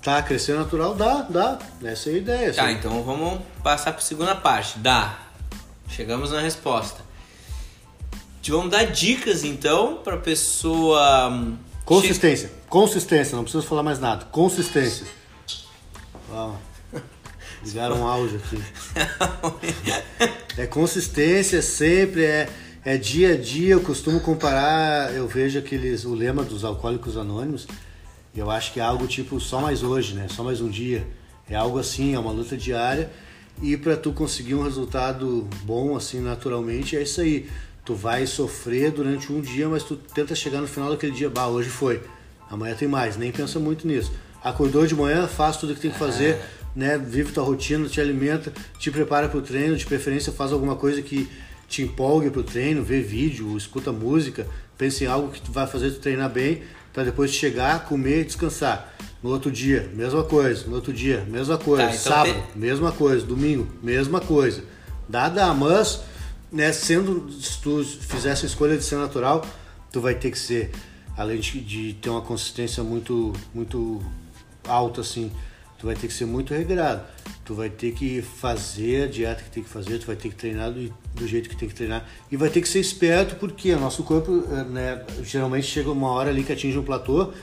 tá, 0.02 0.22
crescer 0.22 0.56
natural? 0.56 0.96
Dá, 0.96 1.22
dá. 1.30 1.60
Essa 1.84 2.10
é 2.10 2.14
a 2.14 2.18
ideia. 2.18 2.54
Tá, 2.54 2.66
assim. 2.66 2.74
então 2.74 3.04
vamos 3.04 3.40
passar 3.64 3.94
para 3.94 4.02
segunda 4.02 4.36
parte. 4.36 4.80
Dá. 4.80 5.18
Chegamos 5.88 6.32
na 6.32 6.40
resposta. 6.42 7.02
Te 8.42 8.52
Vamos 8.52 8.72
dar 8.72 8.86
dicas 8.86 9.44
então 9.44 9.98
para 10.04 10.18
pessoa 10.18 11.30
hum, 11.30 11.58
Consistência. 11.86 12.52
Consistência, 12.70 13.36
não 13.36 13.44
preciso 13.44 13.66
falar 13.68 13.84
mais 13.84 14.00
nada. 14.00 14.26
Consistência. 14.26 15.06
Ligaram 17.64 17.98
um 18.02 18.08
áudio 18.08 18.42
aqui. 18.44 18.64
É 20.58 20.68
consistência 20.68 21.62
sempre, 21.62 22.26
é, 22.26 22.50
é 22.84 22.98
dia 22.98 23.34
a 23.34 23.38
dia. 23.38 23.74
Eu 23.74 23.82
costumo 23.82 24.20
comparar, 24.20 25.14
eu 25.14 25.28
vejo 25.28 25.60
aqueles, 25.60 26.06
o 26.06 26.14
lema 26.14 26.44
dos 26.44 26.64
alcoólicos 26.64 27.18
anônimos. 27.18 27.68
Eu 28.36 28.50
acho 28.50 28.72
que 28.74 28.80
é 28.80 28.84
algo 28.84 29.08
tipo 29.08 29.40
só 29.40 29.62
mais 29.62 29.84
hoje, 29.84 30.14
né? 30.14 30.28
Só 30.30 30.44
mais 30.44 30.62
um 30.62 30.70
dia. 30.70 31.06
É 31.50 31.56
algo 31.56 31.78
assim, 31.78 32.16
é 32.16 32.20
uma 32.20 32.32
luta 32.32 32.56
diária. 32.56 33.12
E 33.62 33.76
para 33.76 33.98
tu 33.98 34.14
conseguir 34.14 34.56
um 34.56 34.64
resultado 34.64 35.48
bom, 35.64 35.96
assim, 35.96 36.20
naturalmente, 36.22 36.96
é 36.96 37.04
isso 37.04 37.22
aí. 37.22 37.50
Tu 37.84 37.94
vai 37.94 38.26
sofrer 38.26 38.92
durante 38.92 39.32
um 39.32 39.42
dia, 39.42 39.68
mas 39.68 39.84
tu 39.84 39.96
tenta 39.96 40.34
chegar 40.34 40.62
no 40.62 40.68
final 40.68 40.90
daquele 40.90 41.12
dia, 41.12 41.30
bah, 41.30 41.48
hoje 41.48 41.70
foi. 41.70 42.02
Amanhã 42.50 42.76
tem 42.76 42.88
mais, 42.88 43.18
nem 43.18 43.32
pensa 43.32 43.60
muito 43.60 43.88
nisso. 43.88 44.12
Acordou 44.44 44.88
de 44.88 44.96
manhã, 44.96 45.28
faz 45.28 45.58
tudo 45.58 45.76
que 45.76 45.82
tem 45.82 45.92
que 45.92 45.98
fazer, 45.98 46.40
né? 46.76 46.98
Vive 46.98 47.32
tua 47.32 47.44
rotina, 47.44 47.88
te 47.88 48.00
alimenta, 48.00 48.52
te 48.80 48.90
prepara 48.90 49.28
pro 49.28 49.42
treino, 49.42 49.76
de 49.76 49.86
preferência 49.86 50.32
faz 50.32 50.52
alguma 50.52 50.76
coisa 50.76 51.02
que 51.02 51.30
te 51.72 51.82
empolgue 51.82 52.30
pro 52.30 52.44
treino, 52.44 52.84
vê 52.84 53.00
vídeo, 53.00 53.56
escuta 53.58 53.94
música, 53.94 54.46
pensa 54.78 55.06
em 55.06 55.08
algo 55.08 55.30
que 55.32 55.50
vai 55.50 55.66
fazer 55.66 55.92
tu 55.92 56.00
treinar 56.00 56.30
bem, 56.30 56.64
para 56.92 57.06
depois 57.06 57.32
chegar, 57.32 57.86
comer 57.86 58.22
e 58.22 58.26
descansar. 58.26 58.94
No 59.24 59.30
outro 59.30 59.50
dia, 59.50 59.90
mesma 59.94 60.22
coisa. 60.24 60.68
No 60.68 60.76
outro 60.76 60.92
dia, 60.92 61.26
mesma 61.30 61.58
coisa. 61.58 61.84
Tá, 61.88 61.90
então 61.96 62.12
Sábado, 62.12 62.34
tem- 62.34 62.62
mesma 62.62 62.92
coisa. 62.92 63.26
Domingo, 63.26 63.68
mesma 63.82 64.20
coisa. 64.20 64.66
Dada, 65.08 65.54
mas, 65.54 66.02
né, 66.52 66.74
sendo, 66.74 67.32
se 67.32 67.62
tu 67.62 67.82
fizesse 67.86 68.46
a 68.46 68.48
escolha 68.48 68.76
de 68.78 68.84
ser 68.84 68.98
natural, 68.98 69.46
tu 69.94 70.02
vai 70.02 70.16
ter 70.16 70.30
que 70.32 70.40
ser, 70.40 70.72
além 71.16 71.40
de, 71.40 71.62
de 71.62 71.94
ter 71.94 72.10
uma 72.10 72.22
consistência 72.22 72.84
muito, 72.84 73.32
muito 73.54 74.02
alta, 74.68 75.00
assim, 75.00 75.32
tu 75.80 75.86
vai 75.86 75.96
ter 75.96 76.08
que 76.08 76.14
ser 76.14 76.26
muito 76.26 76.54
regrado. 76.54 77.04
Tu 77.52 77.56
vai 77.56 77.70
ter 77.70 77.92
que 77.92 78.22
fazer 78.22 79.04
a 79.04 79.08
dieta 79.08 79.44
que 79.44 79.50
tem 79.50 79.62
que 79.62 79.68
fazer, 79.68 80.00
tu 80.00 80.08
vai 80.08 80.16
ter 80.16 80.30
que 80.30 80.36
treinar 80.36 80.72
do, 80.72 80.90
do 81.14 81.28
jeito 81.28 81.50
que 81.50 81.56
tem 81.58 81.68
que 81.68 81.76
treinar. 81.76 82.08
E 82.32 82.38
vai 82.38 82.50
ter 82.50 82.62
que 82.62 82.70
ser 82.70 82.80
esperto, 82.80 83.36
porque 83.36 83.74
o 83.74 83.78
nosso 83.78 84.04
corpo, 84.04 84.42
eh, 84.50 84.64
né, 84.64 85.06
geralmente 85.22 85.68
chega 85.68 85.92
uma 85.92 86.12
hora 86.12 86.30
ali 86.30 86.46
que 86.46 86.54
atinge 86.54 86.78
um 86.78 86.84
platô. 86.84 87.34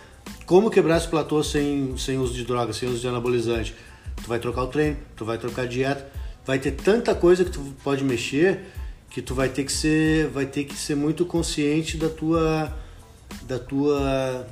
Como 0.46 0.70
quebrar 0.70 0.96
esse 0.96 1.06
platô 1.08 1.42
sem, 1.42 1.94
sem 1.98 2.16
uso 2.16 2.32
de 2.32 2.42
droga, 2.46 2.72
sem 2.72 2.88
uso 2.88 2.98
de 2.98 3.06
anabolizante? 3.06 3.74
Tu 4.16 4.26
vai 4.26 4.38
trocar 4.38 4.62
o 4.62 4.68
treino, 4.68 4.96
tu 5.14 5.26
vai 5.26 5.36
trocar 5.36 5.64
a 5.64 5.66
dieta, 5.66 6.10
vai 6.42 6.58
ter 6.58 6.70
tanta 6.70 7.14
coisa 7.14 7.44
que 7.44 7.50
tu 7.50 7.60
pode 7.84 8.02
mexer 8.02 8.60
que 9.10 9.20
tu 9.20 9.34
vai 9.34 9.50
ter 9.50 9.64
que 9.64 9.72
ser, 9.72 10.28
vai 10.28 10.46
ter 10.46 10.64
que 10.64 10.74
ser 10.74 10.94
muito 10.94 11.26
consciente 11.26 11.98
da 11.98 12.08
tua, 12.08 12.72
da 13.42 13.58
tua, 13.58 14.46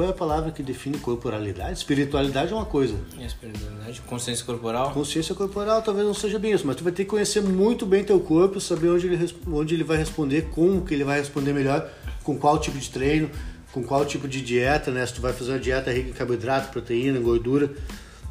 qual 0.00 0.08
é 0.08 0.10
a 0.12 0.14
palavra 0.14 0.50
que 0.50 0.62
define 0.62 0.96
corporalidade? 0.96 1.76
Espiritualidade 1.76 2.50
é 2.54 2.56
uma 2.56 2.64
coisa, 2.64 2.94
Espiritualidade, 3.20 4.00
consciência 4.00 4.46
corporal. 4.46 4.92
consciência 4.92 5.34
corporal 5.34 5.82
talvez 5.82 6.06
não 6.06 6.14
seja 6.14 6.38
bem 6.38 6.52
isso, 6.52 6.66
mas 6.66 6.76
tu 6.76 6.82
vai 6.82 6.90
ter 6.90 7.04
que 7.04 7.10
conhecer 7.10 7.42
muito 7.42 7.84
bem 7.84 8.02
teu 8.02 8.18
corpo, 8.18 8.58
saber 8.58 8.88
onde 8.88 9.06
ele, 9.06 9.34
onde 9.46 9.74
ele 9.74 9.84
vai 9.84 9.98
responder, 9.98 10.48
como 10.52 10.86
que 10.86 10.94
ele 10.94 11.04
vai 11.04 11.18
responder 11.18 11.52
melhor, 11.52 11.86
com 12.24 12.34
qual 12.38 12.58
tipo 12.58 12.78
de 12.78 12.88
treino, 12.88 13.28
com 13.72 13.82
qual 13.82 14.06
tipo 14.06 14.26
de 14.26 14.40
dieta, 14.40 14.90
né? 14.90 15.04
Se 15.04 15.12
tu 15.12 15.20
vai 15.20 15.34
fazer 15.34 15.52
uma 15.52 15.58
dieta 15.58 15.92
rica 15.92 16.08
em 16.08 16.12
carboidrato, 16.14 16.70
proteína, 16.70 17.20
gordura, 17.20 17.70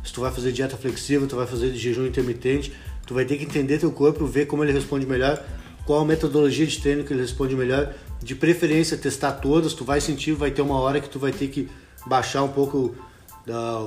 se 0.03 0.11
tu 0.11 0.21
vai 0.21 0.31
fazer 0.31 0.51
dieta 0.51 0.75
flexível, 0.75 1.27
tu 1.27 1.35
vai 1.35 1.45
fazer 1.45 1.71
de 1.71 1.77
jejum 1.77 2.07
intermitente, 2.07 2.73
tu 3.05 3.13
vai 3.13 3.25
ter 3.25 3.37
que 3.37 3.43
entender 3.43 3.77
teu 3.77 3.91
corpo, 3.91 4.25
ver 4.25 4.47
como 4.47 4.63
ele 4.63 4.71
responde 4.71 5.05
melhor, 5.05 5.39
qual 5.85 6.01
a 6.01 6.05
metodologia 6.05 6.65
de 6.65 6.79
treino 6.79 7.03
que 7.03 7.13
ele 7.13 7.21
responde 7.21 7.55
melhor, 7.55 7.93
de 8.21 8.35
preferência 8.35 8.97
testar 8.97 9.33
todas, 9.33 9.73
tu 9.73 9.83
vai 9.83 10.01
sentir, 10.01 10.33
vai 10.33 10.51
ter 10.51 10.61
uma 10.61 10.79
hora 10.79 10.99
que 10.99 11.09
tu 11.09 11.19
vai 11.19 11.31
ter 11.31 11.47
que 11.47 11.69
baixar 12.05 12.43
um 12.43 12.49
pouco, 12.49 12.95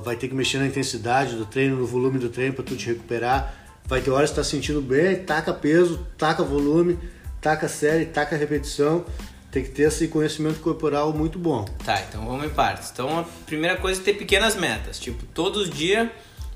vai 0.03 0.17
ter 0.17 0.29
que 0.29 0.35
mexer 0.35 0.59
na 0.59 0.67
intensidade 0.67 1.37
do 1.37 1.45
treino, 1.45 1.77
no 1.77 1.87
volume 1.87 2.19
do 2.19 2.29
treino 2.29 2.55
para 2.55 2.65
tu 2.65 2.77
te 2.77 2.87
recuperar, 2.87 3.55
vai 3.85 4.01
ter 4.01 4.11
horas 4.11 4.31
que 4.31 4.37
tu 4.37 4.39
tá 4.39 4.45
sentindo 4.45 4.81
bem, 4.81 5.17
taca 5.17 5.53
peso, 5.53 6.07
taca 6.17 6.43
volume, 6.43 6.99
taca 7.41 7.69
série, 7.69 8.07
taca 8.07 8.37
repetição, 8.37 9.05
tem 9.51 9.62
que 9.62 9.71
ter 9.71 9.83
esse 9.83 10.09
conhecimento 10.09 10.61
corporal 10.61 11.12
muito 11.12 11.39
bom. 11.39 11.65
Tá, 11.85 12.01
então 12.09 12.25
vamos 12.27 12.47
em 12.47 12.49
partes. 12.49 12.91
Então 12.91 13.19
a 13.19 13.25
primeira 13.45 13.77
coisa 13.77 14.01
é 14.01 14.05
ter 14.05 14.15
pequenas 14.15 14.57
metas. 14.57 14.99
Tipo, 14.99 15.27
todos 15.27 15.65
os 15.65 15.71
dias 15.71 16.09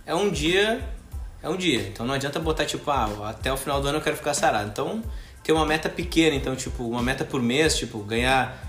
é 0.07 0.15
um 0.15 0.31
dia, 0.31 0.83
é 1.43 1.49
um 1.49 1.57
dia. 1.57 1.87
Então 1.89 2.07
não 2.07 2.15
adianta 2.15 2.41
botar 2.41 2.65
tipo, 2.65 2.91
ah, 2.91 3.29
até 3.29 3.53
o 3.53 3.57
final 3.57 3.83
do 3.83 3.89
ano 3.89 3.99
eu 3.99 4.03
quero 4.03 4.17
ficar 4.17 4.33
sarado. 4.33 4.71
Então 4.71 5.03
ter 5.47 5.53
uma 5.53 5.65
meta 5.65 5.89
pequena, 5.89 6.35
então 6.35 6.57
tipo, 6.57 6.83
uma 6.83 7.01
meta 7.01 7.25
por 7.25 7.41
mês, 7.41 7.77
tipo, 7.77 8.01
ganhar 8.01 8.61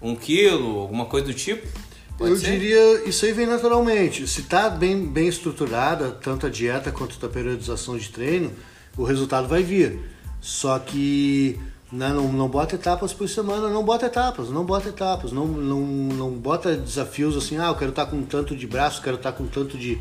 um 0.00 0.16
quilo, 0.16 0.78
alguma 0.78 1.04
coisa 1.04 1.26
do 1.26 1.34
tipo. 1.34 1.68
Pode 2.16 2.30
eu 2.30 2.36
ser? 2.38 2.52
diria, 2.52 3.06
isso 3.06 3.26
aí 3.26 3.32
vem 3.32 3.46
naturalmente. 3.46 4.26
Se 4.26 4.44
tá 4.44 4.70
bem, 4.70 5.04
bem 5.04 5.28
estruturada, 5.28 6.10
tanto 6.10 6.46
a 6.46 6.48
dieta 6.48 6.90
quanto 6.90 7.24
a 7.24 7.28
periodização 7.28 7.98
de 7.98 8.08
treino, 8.08 8.50
o 8.96 9.04
resultado 9.04 9.46
vai 9.46 9.62
vir. 9.62 10.00
Só 10.40 10.78
que 10.78 11.60
né, 11.92 12.08
não, 12.08 12.32
não 12.32 12.48
bota 12.48 12.76
etapas 12.76 13.12
por 13.12 13.28
semana, 13.28 13.68
não 13.68 13.84
bota 13.84 14.06
etapas, 14.06 14.48
não 14.48 14.64
bota 14.64 14.88
etapas, 14.88 15.32
não, 15.32 15.46
não, 15.46 15.80
não 15.80 16.30
bota 16.30 16.74
desafios 16.74 17.36
assim, 17.36 17.58
ah, 17.58 17.66
eu 17.66 17.74
quero 17.74 17.90
estar 17.90 18.06
com 18.06 18.22
tanto 18.22 18.56
de 18.56 18.66
braço, 18.66 19.02
quero 19.02 19.16
estar 19.16 19.32
com 19.32 19.46
tanto 19.46 19.76
de. 19.76 19.98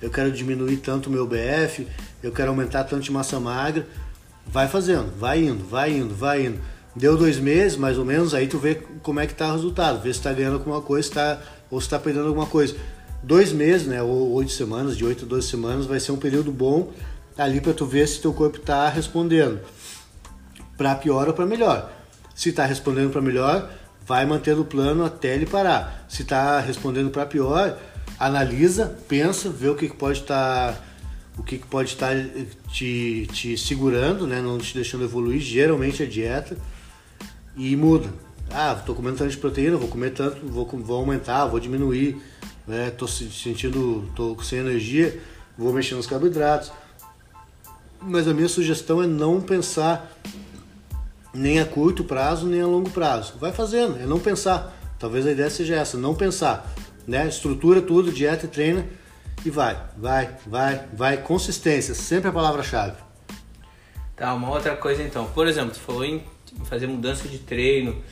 Eu 0.00 0.08
quero 0.10 0.32
diminuir 0.32 0.78
tanto 0.78 1.10
o 1.10 1.12
meu 1.12 1.26
BF, 1.26 1.86
eu 2.22 2.32
quero 2.32 2.48
aumentar 2.48 2.84
tanto 2.84 3.02
de 3.02 3.12
massa 3.12 3.38
magra. 3.38 3.86
Vai 4.48 4.66
fazendo, 4.66 5.12
vai 5.18 5.44
indo, 5.44 5.64
vai 5.64 5.92
indo, 5.92 6.14
vai 6.14 6.46
indo. 6.46 6.60
Deu 6.96 7.16
dois 7.16 7.38
meses, 7.38 7.76
mais 7.76 7.98
ou 7.98 8.04
menos, 8.04 8.34
aí 8.34 8.48
tu 8.48 8.58
vê 8.58 8.76
como 9.02 9.20
é 9.20 9.26
que 9.26 9.34
tá 9.34 9.48
o 9.48 9.52
resultado. 9.52 10.02
Vê 10.02 10.12
se 10.12 10.20
tá 10.20 10.32
ganhando 10.32 10.54
alguma 10.54 10.80
coisa 10.80 11.10
tá, 11.10 11.40
ou 11.70 11.80
se 11.80 11.88
tá 11.88 11.98
perdendo 11.98 12.28
alguma 12.28 12.46
coisa. 12.46 12.74
Dois 13.22 13.52
meses, 13.52 13.86
né, 13.86 14.02
ou 14.02 14.32
oito 14.32 14.52
semanas, 14.52 14.96
de 14.96 15.04
oito 15.04 15.24
a 15.24 15.28
12 15.28 15.48
semanas, 15.48 15.86
vai 15.86 16.00
ser 16.00 16.12
um 16.12 16.16
período 16.16 16.50
bom 16.50 16.92
ali 17.36 17.60
para 17.60 17.72
tu 17.72 17.86
ver 17.86 18.08
se 18.08 18.20
teu 18.20 18.32
corpo 18.32 18.58
tá 18.58 18.88
respondendo 18.88 19.60
para 20.76 20.94
pior 20.94 21.28
ou 21.28 21.34
para 21.34 21.46
melhor. 21.46 21.92
Se 22.34 22.50
está 22.50 22.64
respondendo 22.64 23.10
para 23.10 23.20
melhor, 23.20 23.70
vai 24.06 24.24
mantendo 24.24 24.62
o 24.62 24.64
plano 24.64 25.04
até 25.04 25.34
ele 25.34 25.46
parar. 25.46 26.06
Se 26.08 26.22
está 26.22 26.60
respondendo 26.60 27.10
para 27.10 27.26
pior, 27.26 27.76
analisa, 28.18 28.96
pensa, 29.08 29.50
vê 29.50 29.68
o 29.68 29.74
que, 29.74 29.88
que 29.88 29.96
pode 29.96 30.20
estar 30.20 30.87
o 31.38 31.42
que, 31.42 31.58
que 31.58 31.66
pode 31.66 31.90
estar 31.90 32.14
te, 32.70 33.28
te 33.32 33.56
segurando, 33.56 34.26
né, 34.26 34.42
não 34.42 34.58
te 34.58 34.74
deixando 34.74 35.04
evoluir. 35.04 35.40
Geralmente 35.40 36.02
a 36.02 36.06
dieta 36.06 36.58
e 37.56 37.76
muda. 37.76 38.12
Ah, 38.50 38.74
tô 38.74 38.94
comendo 38.94 39.18
tanto 39.18 39.30
de 39.30 39.36
proteína, 39.36 39.76
vou 39.76 39.88
comer 39.88 40.10
tanto, 40.10 40.44
vou, 40.46 40.66
vou 40.66 40.98
aumentar, 40.98 41.46
vou 41.46 41.60
diminuir. 41.60 42.20
Né, 42.66 42.90
tô 42.90 43.06
se- 43.06 43.30
sentindo, 43.30 44.10
tô 44.14 44.36
sem 44.42 44.58
energia, 44.58 45.18
vou 45.56 45.72
mexer 45.72 45.94
nos 45.94 46.06
carboidratos. 46.06 46.72
Mas 48.00 48.28
a 48.28 48.34
minha 48.34 48.48
sugestão 48.48 49.02
é 49.02 49.06
não 49.06 49.40
pensar 49.40 50.12
nem 51.32 51.60
a 51.60 51.64
curto 51.64 52.04
prazo, 52.04 52.46
nem 52.46 52.60
a 52.60 52.66
longo 52.66 52.90
prazo. 52.90 53.34
Vai 53.40 53.52
fazendo, 53.52 53.98
é 54.00 54.06
não 54.06 54.18
pensar. 54.18 54.76
Talvez 54.98 55.26
a 55.26 55.30
ideia 55.30 55.48
seja 55.48 55.76
essa, 55.76 55.96
não 55.96 56.14
pensar. 56.14 56.74
Né? 57.06 57.26
Estrutura 57.28 57.80
tudo, 57.80 58.12
dieta 58.12 58.46
e 58.46 58.48
treina 58.48 58.84
e 59.44 59.50
vai, 59.50 59.76
vai, 59.96 60.36
vai, 60.46 60.84
vai. 60.92 61.16
Consistência, 61.18 61.94
sempre 61.94 62.28
a 62.28 62.32
palavra-chave. 62.32 62.96
Tá, 64.16 64.34
uma 64.34 64.50
outra 64.50 64.74
coisa 64.76 65.02
então. 65.02 65.26
Por 65.26 65.46
exemplo, 65.46 65.70
tu 65.72 65.80
falou 65.80 66.04
em 66.04 66.22
fazer 66.64 66.86
mudança 66.86 67.28
de 67.28 67.38
treino. 67.38 68.02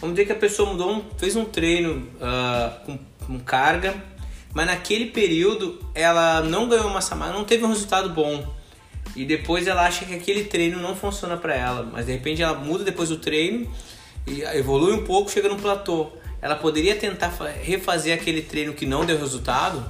Vamos 0.00 0.14
dizer 0.16 0.26
que 0.26 0.32
a 0.32 0.36
pessoa 0.36 0.70
mudou 0.70 0.90
um- 0.90 1.04
fez 1.18 1.36
um 1.36 1.44
treino 1.44 2.08
ah, 2.20 2.78
com, 2.86 2.98
com 3.26 3.38
carga, 3.40 3.94
mas 4.54 4.66
naquele 4.66 5.06
período 5.06 5.78
ela 5.94 6.40
não 6.40 6.68
ganhou 6.68 6.88
massa 6.90 7.14
magra, 7.14 7.36
não 7.36 7.44
teve 7.44 7.64
um 7.64 7.68
resultado 7.68 8.08
bom. 8.10 8.46
E 9.14 9.24
depois 9.24 9.66
ela 9.66 9.84
acha 9.86 10.04
que 10.04 10.14
aquele 10.14 10.44
treino 10.44 10.80
não 10.80 10.94
funciona 10.96 11.36
pra 11.36 11.54
ela, 11.54 11.82
mas 11.92 12.06
de 12.06 12.12
repente 12.12 12.40
ela 12.40 12.54
muda 12.56 12.84
depois 12.84 13.08
do 13.08 13.16
treino 13.16 13.70
e 14.26 14.42
evolui 14.42 14.92
um 14.94 15.04
pouco, 15.04 15.30
chega 15.30 15.48
no 15.48 15.56
platô. 15.56 16.10
Ela 16.40 16.54
poderia 16.56 16.94
tentar 16.96 17.30
fa- 17.30 17.48
refazer 17.50 18.14
aquele 18.14 18.40
treino 18.42 18.72
que 18.72 18.86
não 18.86 19.04
deu 19.04 19.18
resultado? 19.18 19.84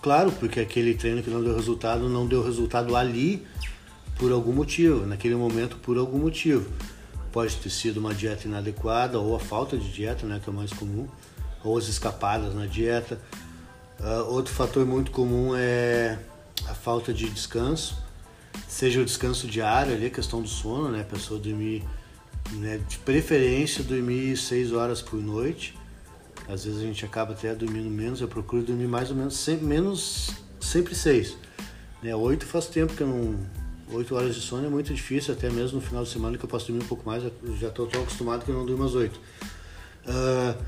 Claro, 0.00 0.30
porque 0.32 0.60
aquele 0.60 0.94
treino 0.94 1.22
que 1.22 1.30
não 1.30 1.42
deu 1.42 1.54
resultado, 1.54 2.08
não 2.08 2.26
deu 2.26 2.42
resultado 2.42 2.94
ali 2.94 3.46
por 4.16 4.32
algum 4.32 4.52
motivo, 4.52 5.06
naquele 5.06 5.34
momento 5.34 5.76
por 5.76 5.98
algum 5.98 6.18
motivo. 6.18 6.70
Pode 7.32 7.56
ter 7.56 7.70
sido 7.70 7.98
uma 7.98 8.14
dieta 8.14 8.46
inadequada 8.46 9.18
ou 9.18 9.34
a 9.34 9.40
falta 9.40 9.76
de 9.76 9.92
dieta, 9.92 10.26
né, 10.26 10.40
que 10.42 10.48
é 10.48 10.52
o 10.52 10.56
mais 10.56 10.72
comum, 10.72 11.06
ou 11.62 11.76
as 11.76 11.88
escapadas 11.88 12.54
na 12.54 12.66
dieta. 12.66 13.20
Ah, 14.00 14.22
outro 14.28 14.52
fator 14.52 14.86
muito 14.86 15.10
comum 15.10 15.54
é 15.56 16.18
a 16.66 16.74
falta 16.74 17.12
de 17.12 17.28
descanso, 17.28 17.96
seja 18.68 19.00
o 19.00 19.04
descanso 19.04 19.46
diário 19.46 19.92
ali, 19.94 20.06
a 20.06 20.10
questão 20.10 20.40
do 20.40 20.48
sono, 20.48 20.90
né? 20.90 21.00
A 21.00 21.04
pessoa 21.04 21.40
dormir, 21.40 21.84
né? 22.52 22.80
de 22.88 22.98
preferência 22.98 23.82
dormir 23.82 24.36
6 24.36 24.72
horas 24.72 25.02
por 25.02 25.20
noite. 25.20 25.76
Às 26.48 26.64
vezes 26.64 26.80
a 26.80 26.84
gente 26.84 27.04
acaba 27.04 27.32
até 27.32 27.54
dormindo 27.54 27.90
menos, 27.90 28.20
eu 28.20 28.28
procuro 28.28 28.62
dormir 28.62 28.86
mais 28.86 29.10
ou 29.10 29.16
menos, 29.16 29.36
sempre, 29.36 29.66
menos, 29.66 30.30
sempre 30.58 30.94
6. 30.94 31.36
Né? 32.02 32.14
8 32.14 32.46
faz 32.46 32.66
tempo 32.66 32.94
que 32.94 33.02
eu 33.02 33.06
não. 33.06 33.38
8 33.90 34.14
horas 34.14 34.34
de 34.34 34.40
sono 34.40 34.66
é 34.66 34.68
muito 34.68 34.92
difícil, 34.92 35.32
até 35.32 35.48
mesmo 35.50 35.80
no 35.80 35.86
final 35.86 36.04
de 36.04 36.10
semana 36.10 36.36
que 36.36 36.44
eu 36.44 36.48
posso 36.48 36.66
dormir 36.66 36.84
um 36.84 36.86
pouco 36.88 37.08
mais, 37.08 37.22
eu 37.24 37.32
já 37.56 37.68
estou 37.68 37.86
tão 37.86 38.02
acostumado 38.02 38.44
que 38.44 38.50
eu 38.50 38.54
não 38.54 38.66
durmo 38.66 38.84
às 38.84 38.94
8. 38.94 39.16
Uh, 39.16 40.62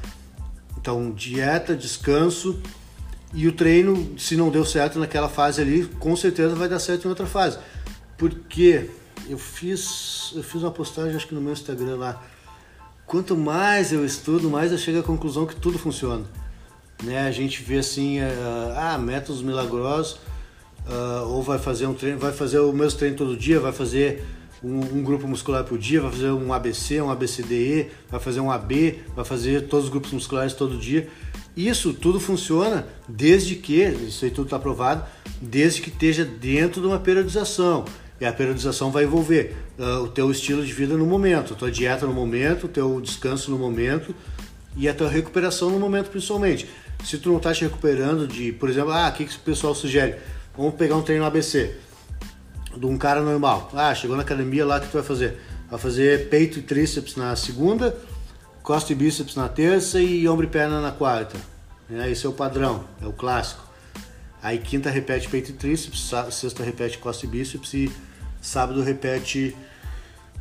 então, 0.79 1.11
dieta, 1.13 1.77
descanso 1.77 2.61
e 3.33 3.47
o 3.47 3.53
treino, 3.53 4.19
se 4.19 4.37
não 4.37 4.51
deu 4.51 4.65
certo 4.65 4.99
naquela 4.99 5.29
fase 5.29 5.61
ali, 5.61 5.85
com 5.99 6.17
certeza 6.17 6.55
vai 6.55 6.69
dar 6.69 6.79
certo 6.79 7.05
em 7.05 7.09
outra 7.09 7.27
fase. 7.27 7.59
Porque 8.17 8.89
eu 9.29 9.39
fiz, 9.39 10.33
eu 10.35 10.43
fiz 10.43 10.63
uma 10.63 10.71
postagem, 10.71 11.15
acho 11.15 11.29
que 11.29 11.35
no 11.35 11.41
meu 11.41 11.53
Instagram 11.53 11.97
lá. 11.97 12.23
Quanto 13.11 13.37
mais 13.37 13.93
eu 13.93 14.07
estudo, 14.07 14.49
mais 14.49 14.71
eu 14.71 14.79
chego 14.79 15.01
à 15.01 15.03
conclusão 15.03 15.45
que 15.45 15.57
tudo 15.57 15.77
funciona. 15.77 16.25
Né? 17.03 17.27
A 17.27 17.33
gente 17.33 17.61
vê 17.61 17.79
assim, 17.79 18.21
uh, 18.21 18.73
ah, 18.77 18.97
métodos 18.99 19.43
milagrosos, 19.43 20.13
uh, 20.87 21.27
ou 21.27 21.43
vai 21.43 21.59
fazer 21.59 21.89
um 21.89 21.93
treino, 21.93 22.21
vai 22.21 22.31
fazer 22.31 22.61
o 22.61 22.73
mesmo 22.73 23.01
treino 23.01 23.17
todo 23.17 23.37
dia, 23.37 23.59
vai 23.59 23.73
fazer 23.73 24.25
um, 24.63 24.79
um, 24.79 25.03
grupo 25.03 25.27
muscular 25.27 25.65
por 25.65 25.77
dia, 25.77 26.01
vai 26.01 26.13
fazer 26.13 26.31
um 26.31 26.53
ABC, 26.53 27.03
um 27.03 27.11
ABCDE, 27.11 27.91
vai 28.09 28.21
fazer 28.21 28.39
um 28.39 28.49
AB, 28.49 29.01
vai 29.13 29.25
fazer 29.25 29.63
todos 29.63 29.87
os 29.87 29.91
grupos 29.91 30.13
musculares 30.13 30.53
todo 30.53 30.79
dia. 30.79 31.09
Isso 31.57 31.93
tudo 31.93 32.21
funciona 32.21 32.87
desde 33.09 33.57
que, 33.57 33.83
isso 33.83 34.25
aí 34.25 34.31
tudo 34.31 34.45
está 34.45 34.57
aprovado, 34.57 35.05
desde 35.43 35.83
que 35.83 35.89
esteja 35.89 36.25
dentro 36.25 36.81
de 36.81 36.87
uma 36.87 37.01
periodização. 37.01 37.85
E 38.21 38.27
a 38.27 38.33
periodização 38.33 38.91
vai 38.91 39.05
envolver 39.05 39.57
uh, 39.79 40.03
o 40.03 40.09
teu 40.09 40.31
estilo 40.31 40.65
de 40.65 40.73
vida 40.73 40.95
no 40.95 41.07
momento, 41.07 41.55
a 41.55 41.57
tua 41.57 41.71
dieta 41.71 42.07
no 42.07 42.13
momento, 42.13 42.65
o 42.65 42.69
teu 42.69 43.01
descanso 43.01 43.51
no 43.51 43.59
momento 43.59 44.15
e 44.77 44.89
a 44.89 44.95
tua 44.95 45.09
recuperação 45.09 45.71
no 45.71 45.79
momento 45.79 46.11
principalmente. 46.11 46.69
Se 47.05 47.17
tu 47.17 47.31
não 47.31 47.39
está 47.39 47.53
te 47.53 47.65
recuperando 47.65 48.29
de, 48.29 48.53
por 48.53 48.69
exemplo, 48.69 48.93
ah, 48.93 49.09
o 49.09 49.13
que, 49.13 49.25
que 49.25 49.35
o 49.35 49.41
pessoal 49.41 49.75
sugere? 49.75 50.17
Vamos 50.57 50.75
pegar 50.75 50.97
um 50.97 51.03
treino 51.03 51.25
ABC 51.25 51.77
de 52.77 52.87
um 52.87 52.99
cara 52.99 53.23
normal. 53.23 53.71
Ah, 53.75 53.95
chegou 53.95 54.17
na 54.17 54.23
academia 54.23 54.65
lá, 54.67 54.77
o 54.77 54.81
que 54.81 54.89
tu 54.89 54.93
vai 54.93 55.03
fazer? 55.03 55.39
Vai 55.71 55.79
fazer 55.79 56.29
peito 56.29 56.59
e 56.59 56.63
tríceps 56.63 57.17
na 57.17 57.35
segunda, 57.37 57.97
costa 58.63 58.93
e 58.93 58.95
bíceps 58.95 59.35
na 59.35 59.49
terça 59.49 60.01
e 60.01 60.29
ombro 60.29 60.45
e 60.45 60.49
perna 60.49 60.81
na 60.81 60.93
quarta. 60.93 61.37
É, 61.91 62.11
esse 62.11 62.27
é 62.27 62.29
o 62.29 62.33
padrão, 62.33 62.85
é 63.03 63.07
o 63.07 63.13
clássico. 63.13 63.65
Aí 64.43 64.59
quinta 64.59 64.91
repete 64.91 65.29
peito 65.29 65.51
e 65.51 65.55
tríceps, 65.55 66.11
sexta 66.31 66.63
repete 66.63 66.99
costa 66.99 67.27
e 67.27 67.29
bíceps 67.29 67.75
e 67.75 67.93
sábado 68.41 68.83
repete 68.83 69.57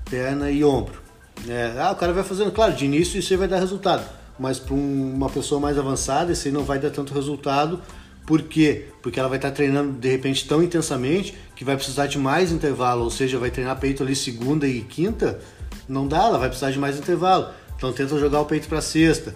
perna 0.09 0.49
e 0.49 0.63
ombro. 0.63 1.01
É, 1.47 1.73
ah, 1.79 1.91
o 1.91 1.95
cara 1.95 2.11
vai 2.11 2.23
fazendo, 2.23 2.51
claro, 2.51 2.73
de 2.73 2.85
início 2.85 3.19
isso 3.19 3.31
aí 3.31 3.37
vai 3.37 3.47
dar 3.47 3.59
resultado, 3.59 4.03
mas 4.37 4.59
para 4.59 4.73
um, 4.73 5.13
uma 5.13 5.29
pessoa 5.29 5.61
mais 5.61 5.77
avançada 5.77 6.33
isso 6.33 6.47
aí 6.47 6.53
não 6.53 6.63
vai 6.63 6.79
dar 6.79 6.89
tanto 6.89 7.13
resultado 7.13 7.81
por 8.29 8.43
quê? 8.43 8.85
Porque 9.01 9.19
ela 9.19 9.27
vai 9.27 9.39
estar 9.39 9.49
treinando 9.49 9.93
de 9.93 10.07
repente 10.07 10.47
tão 10.47 10.61
intensamente 10.61 11.35
que 11.55 11.65
vai 11.65 11.75
precisar 11.75 12.05
de 12.05 12.19
mais 12.19 12.51
intervalo, 12.51 13.03
ou 13.03 13.09
seja, 13.09 13.39
vai 13.39 13.49
treinar 13.49 13.79
peito 13.79 14.03
ali 14.03 14.15
segunda 14.15 14.67
e 14.67 14.81
quinta, 14.81 15.39
não 15.87 16.07
dá, 16.07 16.25
ela 16.25 16.37
vai 16.37 16.47
precisar 16.47 16.69
de 16.69 16.77
mais 16.77 16.99
intervalo. 16.99 17.49
Então 17.75 17.91
tenta 17.91 18.19
jogar 18.19 18.41
o 18.41 18.45
peito 18.45 18.67
para 18.67 18.81
sexta. 18.81 19.33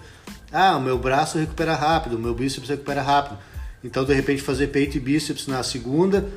Ah, 0.51 0.77
o 0.77 0.79
meu 0.79 0.96
braço 0.96 1.39
recupera 1.39 1.74
rápido, 1.74 2.17
o 2.17 2.20
meu 2.20 2.36
bíceps 2.36 2.70
recupera 2.70 3.01
rápido. 3.01 3.39
Então 3.84 4.05
de 4.05 4.13
repente 4.13 4.43
fazer 4.43 4.67
peito 4.67 4.95
e 4.95 4.99
bíceps 4.99 5.47
na 5.47 5.63
segunda, 5.63 6.30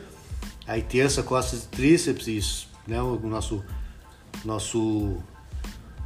aí 0.66 0.82
terça, 0.82 1.22
costas 1.22 1.64
e 1.64 1.68
tríceps, 1.68 2.26
isso, 2.26 2.68
né? 2.86 3.00
O 3.00 3.18
nosso 3.18 3.64
nosso 4.44 5.18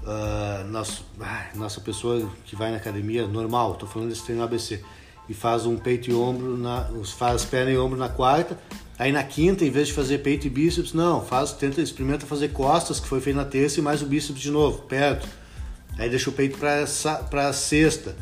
uh, 0.03 0.65
nosso, 0.69 1.05
ah, 1.21 1.49
nossa 1.55 1.81
pessoa 1.81 2.29
que 2.45 2.57
vai 2.57 2.71
na 2.71 2.77
academia 2.77 3.27
normal, 3.27 3.73
estou 3.73 3.89
falando 3.89 4.09
desse 4.09 4.25
treino 4.25 4.43
ABC 4.43 4.83
e 5.29 5.35
faz 5.35 5.65
um 5.67 5.77
peito 5.77 6.11
e 6.11 6.15
ombro, 6.15 6.57
na, 6.57 6.89
faz 7.17 7.45
perna 7.45 7.71
e 7.71 7.79
ombro 7.79 7.99
na 7.99 8.09
quarta. 8.09 8.59
Aí 8.99 9.13
na 9.13 9.23
quinta, 9.23 9.65
em 9.65 9.71
vez 9.71 9.89
de 9.89 9.95
fazer 9.95 10.19
peito 10.19 10.47
e 10.47 10.51
bíceps, 10.51 10.93
não, 10.93 11.25
faz, 11.25 11.53
tenta, 11.53 11.81
experimenta 11.81 12.27
fazer 12.27 12.49
costas, 12.49 13.01
que 13.01 13.07
foi 13.07 13.21
feito 13.21 13.37
na 13.37 13.45
terça, 13.45 13.79
e 13.79 13.83
mais 13.83 14.03
o 14.03 14.07
bíceps 14.07 14.43
de 14.43 14.51
novo, 14.51 14.83
perto. 14.83 15.27
Aí 15.97 16.11
deixa 16.11 16.29
o 16.31 16.33
peito 16.33 16.59
para 16.59 17.53
sexta 17.53 18.17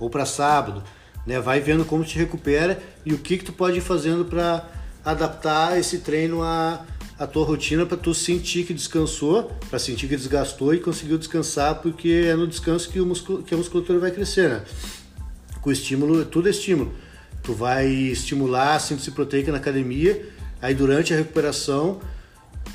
ou 0.00 0.08
para 0.08 0.24
sábado. 0.24 0.82
Né? 1.26 1.38
Vai 1.40 1.60
vendo 1.60 1.84
como 1.84 2.04
te 2.04 2.18
recupera 2.18 2.82
e 3.04 3.12
o 3.12 3.18
que, 3.18 3.38
que 3.38 3.44
tu 3.44 3.52
pode 3.52 3.78
ir 3.78 3.82
fazendo 3.82 4.24
para 4.24 4.68
adaptar 5.04 5.78
esse 5.78 5.98
treino 5.98 6.42
à, 6.42 6.84
à 7.18 7.26
tua 7.26 7.44
rotina 7.44 7.84
para 7.84 7.96
tu 7.96 8.14
sentir 8.14 8.64
que 8.64 8.72
descansou, 8.72 9.50
para 9.68 9.78
sentir 9.78 10.08
que 10.08 10.16
desgastou 10.16 10.74
e 10.74 10.80
conseguiu 10.80 11.18
descansar, 11.18 11.76
porque 11.76 12.26
é 12.28 12.34
no 12.34 12.46
descanso 12.46 12.88
que, 12.88 13.00
o 13.00 13.06
muscul 13.06 13.42
que 13.42 13.54
a 13.54 13.56
musculatura 13.56 13.98
vai 13.98 14.10
crescer, 14.10 14.48
né? 14.48 14.64
com 15.64 15.72
estímulo, 15.72 16.26
tudo 16.26 16.48
é 16.48 16.50
estímulo. 16.50 16.92
Tu 17.42 17.54
vai 17.54 17.86
estimular 17.86 18.74
a 18.74 18.78
síntese 18.78 19.10
proteica 19.10 19.50
na 19.50 19.56
academia, 19.56 20.28
aí 20.60 20.74
durante 20.74 21.14
a 21.14 21.16
recuperação, 21.16 22.00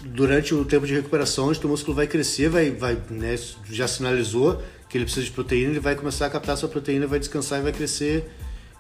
durante 0.06 0.56
o 0.56 0.66
tempo 0.66 0.88
de 0.88 0.96
recuperação, 0.96 1.48
o 1.48 1.56
teu 1.56 1.70
músculo 1.70 1.96
vai 1.96 2.08
crescer, 2.08 2.50
vai, 2.50 2.72
vai 2.72 2.98
né, 3.12 3.38
já 3.70 3.88
sinalizou 3.88 4.62
que 4.90 4.98
ele 4.98 5.06
precisa 5.06 5.24
de 5.24 5.32
proteína, 5.32 5.70
ele 5.70 5.80
vai 5.80 5.96
começar 5.96 6.26
a 6.26 6.30
captar 6.32 6.58
sua 6.58 6.68
proteína, 6.68 7.06
vai 7.06 7.20
descansar 7.20 7.60
e 7.60 7.62
vai 7.62 7.72
crescer 7.72 8.28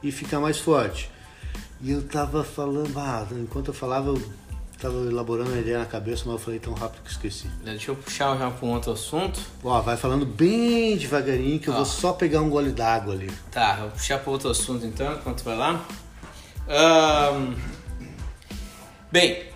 e 0.01 0.11
ficar 0.11 0.39
mais 0.39 0.57
forte. 0.57 1.11
E 1.81 1.91
eu 1.91 2.01
tava 2.01 2.43
falando, 2.43 2.97
ah, 2.97 3.25
enquanto 3.31 3.69
eu 3.69 3.73
falava, 3.73 4.09
eu 4.09 4.21
Tava 4.81 4.95
elaborando 5.09 5.49
uma 5.49 5.59
ideia 5.59 5.77
na 5.77 5.85
cabeça, 5.85 6.23
mas 6.25 6.35
eu 6.35 6.39
falei 6.39 6.57
tão 6.57 6.73
rápido 6.73 7.03
que 7.03 7.11
esqueci. 7.11 7.47
Deixa 7.61 7.91
eu 7.91 7.97
puxar 7.97 8.37
já 8.37 8.49
para 8.49 8.65
um 8.65 8.71
outro 8.71 8.93
assunto. 8.93 9.37
Ó, 9.61 9.81
vai 9.81 9.97
falando 9.97 10.25
bem 10.25 10.95
devagarinho 10.95 11.59
que 11.59 11.67
eu 11.67 11.73
vou 11.73 11.83
só 11.83 12.13
pegar 12.13 12.39
um 12.39 12.49
gole 12.49 12.71
d'água 12.71 13.13
ali. 13.13 13.29
Tá, 13.51 13.75
vou 13.75 13.89
puxar 13.89 14.19
para 14.19 14.31
outro 14.31 14.49
assunto 14.49 14.85
então, 14.85 15.15
enquanto 15.15 15.43
vai 15.43 15.57
lá. 15.57 15.85
Um... 16.69 17.55
Bem, 19.11 19.47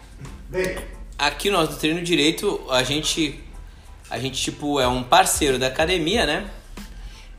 bem, 0.50 0.78
aqui 1.18 1.50
nós 1.50 1.70
do 1.70 1.78
Treino 1.78 2.04
Direito, 2.04 2.62
a 2.70 2.84
gente, 2.84 3.42
a 4.10 4.20
gente 4.20 4.42
tipo 4.42 4.78
é 4.82 4.88
um 4.90 5.04
parceiro 5.04 5.58
da 5.58 5.68
academia, 5.68 6.26
né? 6.26 6.52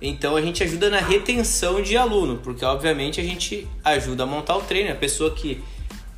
Então 0.06 0.36
a 0.36 0.42
gente 0.42 0.62
ajuda 0.62 0.90
na 0.90 0.98
retenção 0.98 1.80
de 1.80 1.96
aluno, 1.96 2.36
porque 2.36 2.62
obviamente 2.62 3.22
a 3.22 3.24
gente 3.24 3.66
ajuda 3.82 4.24
a 4.24 4.26
montar 4.26 4.54
o 4.54 4.60
treino. 4.60 4.92
A 4.92 4.94
pessoa 4.94 5.34
que 5.34 5.64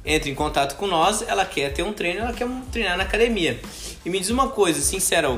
entra 0.05 0.29
em 0.29 0.35
contato 0.35 0.77
com 0.77 0.89
nós, 0.89 1.23
ela 1.23 1.45
quer 1.45 1.73
ter 1.73 1.85
um 1.85 1.93
treino, 1.93 2.23
ela 2.23 2.33
quer 2.33 2.49
treinar 2.73 2.97
na 2.97 3.05
academia. 3.05 3.61
E 4.05 4.11
me 4.11 4.19
diz 4.19 4.29
uma 4.29 4.49
coisa, 4.49 4.81
sincera, 4.81 5.29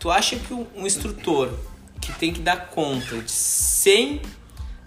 tu 0.00 0.10
acha 0.10 0.34
que 0.34 0.52
um 0.52 0.84
instrutor 0.84 1.52
que 2.00 2.12
tem 2.14 2.32
que 2.32 2.40
dar 2.40 2.66
conta 2.66 3.16
de 3.18 3.30
100, 3.30 4.22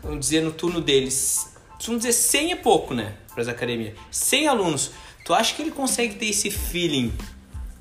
vamos 0.03 0.19
dizer 0.19 0.41
no 0.41 0.51
turno 0.51 0.81
deles, 0.81 1.55
vamos 1.85 2.01
dizer 2.01 2.11
100 2.11 2.51
é 2.51 2.55
pouco, 2.57 2.93
né, 2.93 3.13
para 3.33 3.41
as 3.41 3.47
academias, 3.47 3.93
100 4.11 4.47
alunos, 4.49 4.91
tu 5.23 5.33
acha 5.33 5.55
que 5.55 5.61
ele 5.61 5.71
consegue 5.71 6.15
ter 6.15 6.27
esse 6.27 6.51
feeling, 6.51 7.13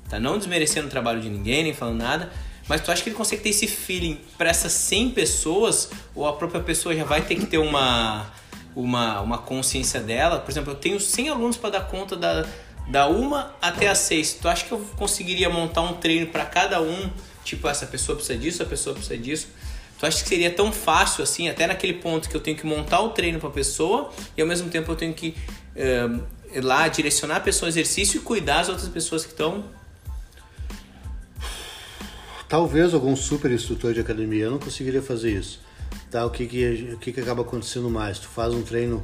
tá 0.09 0.19
não 0.19 0.37
desmerecendo 0.37 0.87
o 0.87 0.89
trabalho 0.89 1.21
de 1.21 1.29
ninguém, 1.29 1.63
nem 1.63 1.73
falando 1.73 1.97
nada, 1.97 2.31
mas 2.67 2.81
tu 2.81 2.91
acha 2.91 3.01
que 3.01 3.09
ele 3.09 3.15
consegue 3.15 3.41
ter 3.41 3.49
esse 3.49 3.67
feeling 3.67 4.19
para 4.37 4.49
essas 4.49 4.71
100 4.71 5.11
pessoas 5.11 5.89
ou 6.13 6.27
a 6.27 6.33
própria 6.33 6.61
pessoa 6.61 6.95
já 6.95 7.03
vai 7.03 7.21
ter 7.21 7.35
que 7.35 7.45
ter 7.45 7.57
uma 7.57 8.29
uma, 8.77 9.21
uma 9.21 9.37
consciência 9.39 9.99
dela. 9.99 10.39
Por 10.39 10.51
exemplo, 10.51 10.71
eu 10.71 10.75
tenho 10.75 10.99
100 10.99 11.29
alunos 11.29 11.57
para 11.57 11.71
dar 11.71 11.81
conta 11.87 12.15
da, 12.15 12.45
da 12.87 13.07
uma 13.07 13.55
até 13.59 13.87
a 13.87 13.95
seis. 13.95 14.33
Tu 14.33 14.47
acha 14.47 14.65
que 14.65 14.71
eu 14.71 14.79
conseguiria 14.95 15.49
montar 15.49 15.81
um 15.81 15.93
treino 15.93 16.27
para 16.27 16.45
cada 16.45 16.79
um? 16.79 17.09
Tipo, 17.43 17.67
essa 17.67 17.87
pessoa 17.87 18.15
precisa 18.15 18.37
disso, 18.37 18.61
a 18.61 18.65
pessoa 18.65 18.93
precisa 18.93 19.17
disso. 19.17 19.47
Tu 19.97 20.05
acha 20.05 20.21
que 20.21 20.29
seria 20.29 20.51
tão 20.51 20.71
fácil 20.71 21.23
assim, 21.23 21.49
até 21.49 21.65
naquele 21.65 21.93
ponto 21.93 22.29
que 22.29 22.35
eu 22.35 22.41
tenho 22.41 22.55
que 22.55 22.67
montar 22.67 23.01
o 23.01 23.09
treino 23.09 23.39
para 23.39 23.49
a 23.49 23.51
pessoa 23.51 24.11
e 24.37 24.41
ao 24.41 24.47
mesmo 24.47 24.69
tempo 24.69 24.91
eu 24.91 24.95
tenho 24.95 25.13
que 25.13 25.35
uh, 25.75 26.23
ir 26.53 26.61
lá 26.61 26.87
direcionar 26.87 27.37
a 27.37 27.39
pessoa 27.39 27.67
ao 27.67 27.69
exercício 27.69 28.17
e 28.17 28.19
cuidar 28.19 28.59
das 28.59 28.69
outras 28.69 28.89
pessoas 28.89 29.25
que 29.25 29.31
estão? 29.31 29.63
Talvez 32.49 32.93
algum 32.93 33.15
super 33.15 33.51
instrutor 33.51 33.93
de 33.93 33.99
academia 33.99 34.45
eu 34.45 34.51
não 34.51 34.59
conseguiria 34.59 35.01
fazer 35.01 35.31
isso 35.31 35.59
tá? 36.09 36.25
O 36.25 36.29
que 36.29 36.45
que, 36.45 36.93
o 36.93 36.97
que 36.97 37.11
que 37.11 37.19
acaba 37.19 37.41
acontecendo 37.41 37.89
mais? 37.89 38.19
Tu 38.19 38.27
faz 38.27 38.53
um 38.53 38.61
treino, 38.61 39.03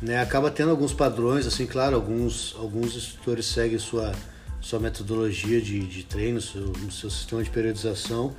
né? 0.00 0.20
Acaba 0.20 0.50
tendo 0.50 0.70
alguns 0.70 0.92
padrões, 0.92 1.46
assim, 1.46 1.66
claro, 1.66 1.96
alguns, 1.96 2.54
alguns 2.58 2.94
instrutores 2.96 3.46
seguem 3.46 3.78
sua, 3.78 4.12
sua 4.60 4.78
metodologia 4.78 5.60
de, 5.60 5.80
de 5.80 6.02
treino, 6.04 6.40
seu, 6.40 6.72
seu 6.90 7.10
sistema 7.10 7.42
de 7.42 7.50
periodização, 7.50 8.34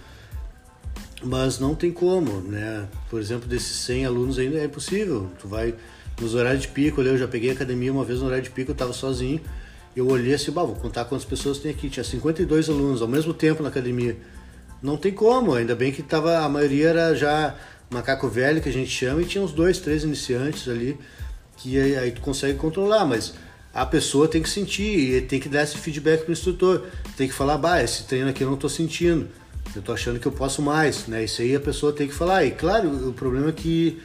mas 1.24 1.60
não 1.60 1.76
tem 1.76 1.92
como, 1.92 2.42
né? 2.42 2.88
Por 3.10 3.20
exemplo, 3.20 3.48
desses 3.48 3.78
100 3.78 4.06
alunos 4.06 4.40
ainda 4.40 4.58
é 4.58 4.66
impossível. 4.66 5.30
Tu 5.40 5.48
vai 5.48 5.76
nos 6.20 6.34
horários 6.34 6.64
de 6.64 6.70
pico, 6.70 7.02
eu 7.02 7.18
já 7.18 7.28
peguei 7.28 7.52
academia 7.52 7.92
uma 7.92 8.04
vez 8.04 8.20
no 8.20 8.26
horário 8.26 8.44
de 8.44 8.50
pico, 8.50 8.72
eu 8.72 8.74
estava 8.74 8.94
sozinho, 8.94 9.40
eu 9.96 10.08
olhei 10.08 10.34
assim, 10.34 10.52
bah, 10.52 10.64
vou 10.64 10.76
contar 10.76 11.06
quantas 11.06 11.26
pessoas 11.26 11.60
tem 11.60 11.72
aqui, 11.72 11.90
tinha 11.90 12.04
52 12.04 12.70
alunos 12.70 13.02
ao 13.02 13.08
mesmo 13.08 13.34
tempo 13.34 13.62
na 13.62 13.70
academia. 13.70 14.18
Não 14.82 14.98
tem 14.98 15.12
como, 15.12 15.54
ainda 15.54 15.76
bem 15.76 15.92
que 15.92 16.04
tava, 16.04 16.40
a 16.40 16.50
maioria 16.50 16.90
era 16.90 17.16
já 17.16 17.56
macaco 17.90 18.28
velho 18.28 18.62
que 18.62 18.70
a 18.70 18.74
gente 18.74 18.90
chama, 18.90 19.22
e 19.22 19.26
tinha 19.26 19.44
uns 19.44 19.52
dois, 19.52 19.80
três 19.80 20.04
iniciantes 20.04 20.68
ali, 20.68 20.98
que 21.58 21.80
aí, 21.80 21.96
aí 21.98 22.12
tu 22.12 22.22
consegue 22.22 22.58
controlar, 22.58 23.06
mas 23.06 23.34
a 23.74 23.86
pessoa 23.86 24.28
tem 24.28 24.42
que 24.42 24.50
sentir 24.50 25.16
e 25.16 25.22
tem 25.22 25.40
que 25.40 25.48
dar 25.48 25.64
esse 25.64 25.78
feedback 25.78 26.24
pro 26.24 26.32
instrutor. 26.32 26.86
Tem 27.16 27.28
que 27.28 27.34
falar, 27.34 27.58
bah, 27.58 27.82
esse 27.82 28.04
treino 28.06 28.30
aqui 28.30 28.44
eu 28.44 28.50
não 28.50 28.58
tô 28.58 28.68
sentindo. 28.68 29.28
Eu 29.76 29.82
tô 29.82 29.94
achando 29.94 30.20
que 30.20 30.26
eu 30.26 30.32
posso 30.32 30.62
mais, 30.62 31.08
né? 31.08 31.24
Isso 31.24 31.42
aí 31.42 31.56
a 31.56 31.60
pessoa 31.60 31.94
tem 31.94 32.08
que 32.08 32.14
falar. 32.14 32.44
E 32.44 32.52
claro, 32.52 33.10
o 33.10 33.14
problema 33.14 33.50
é 33.50 33.52
que, 33.52 34.02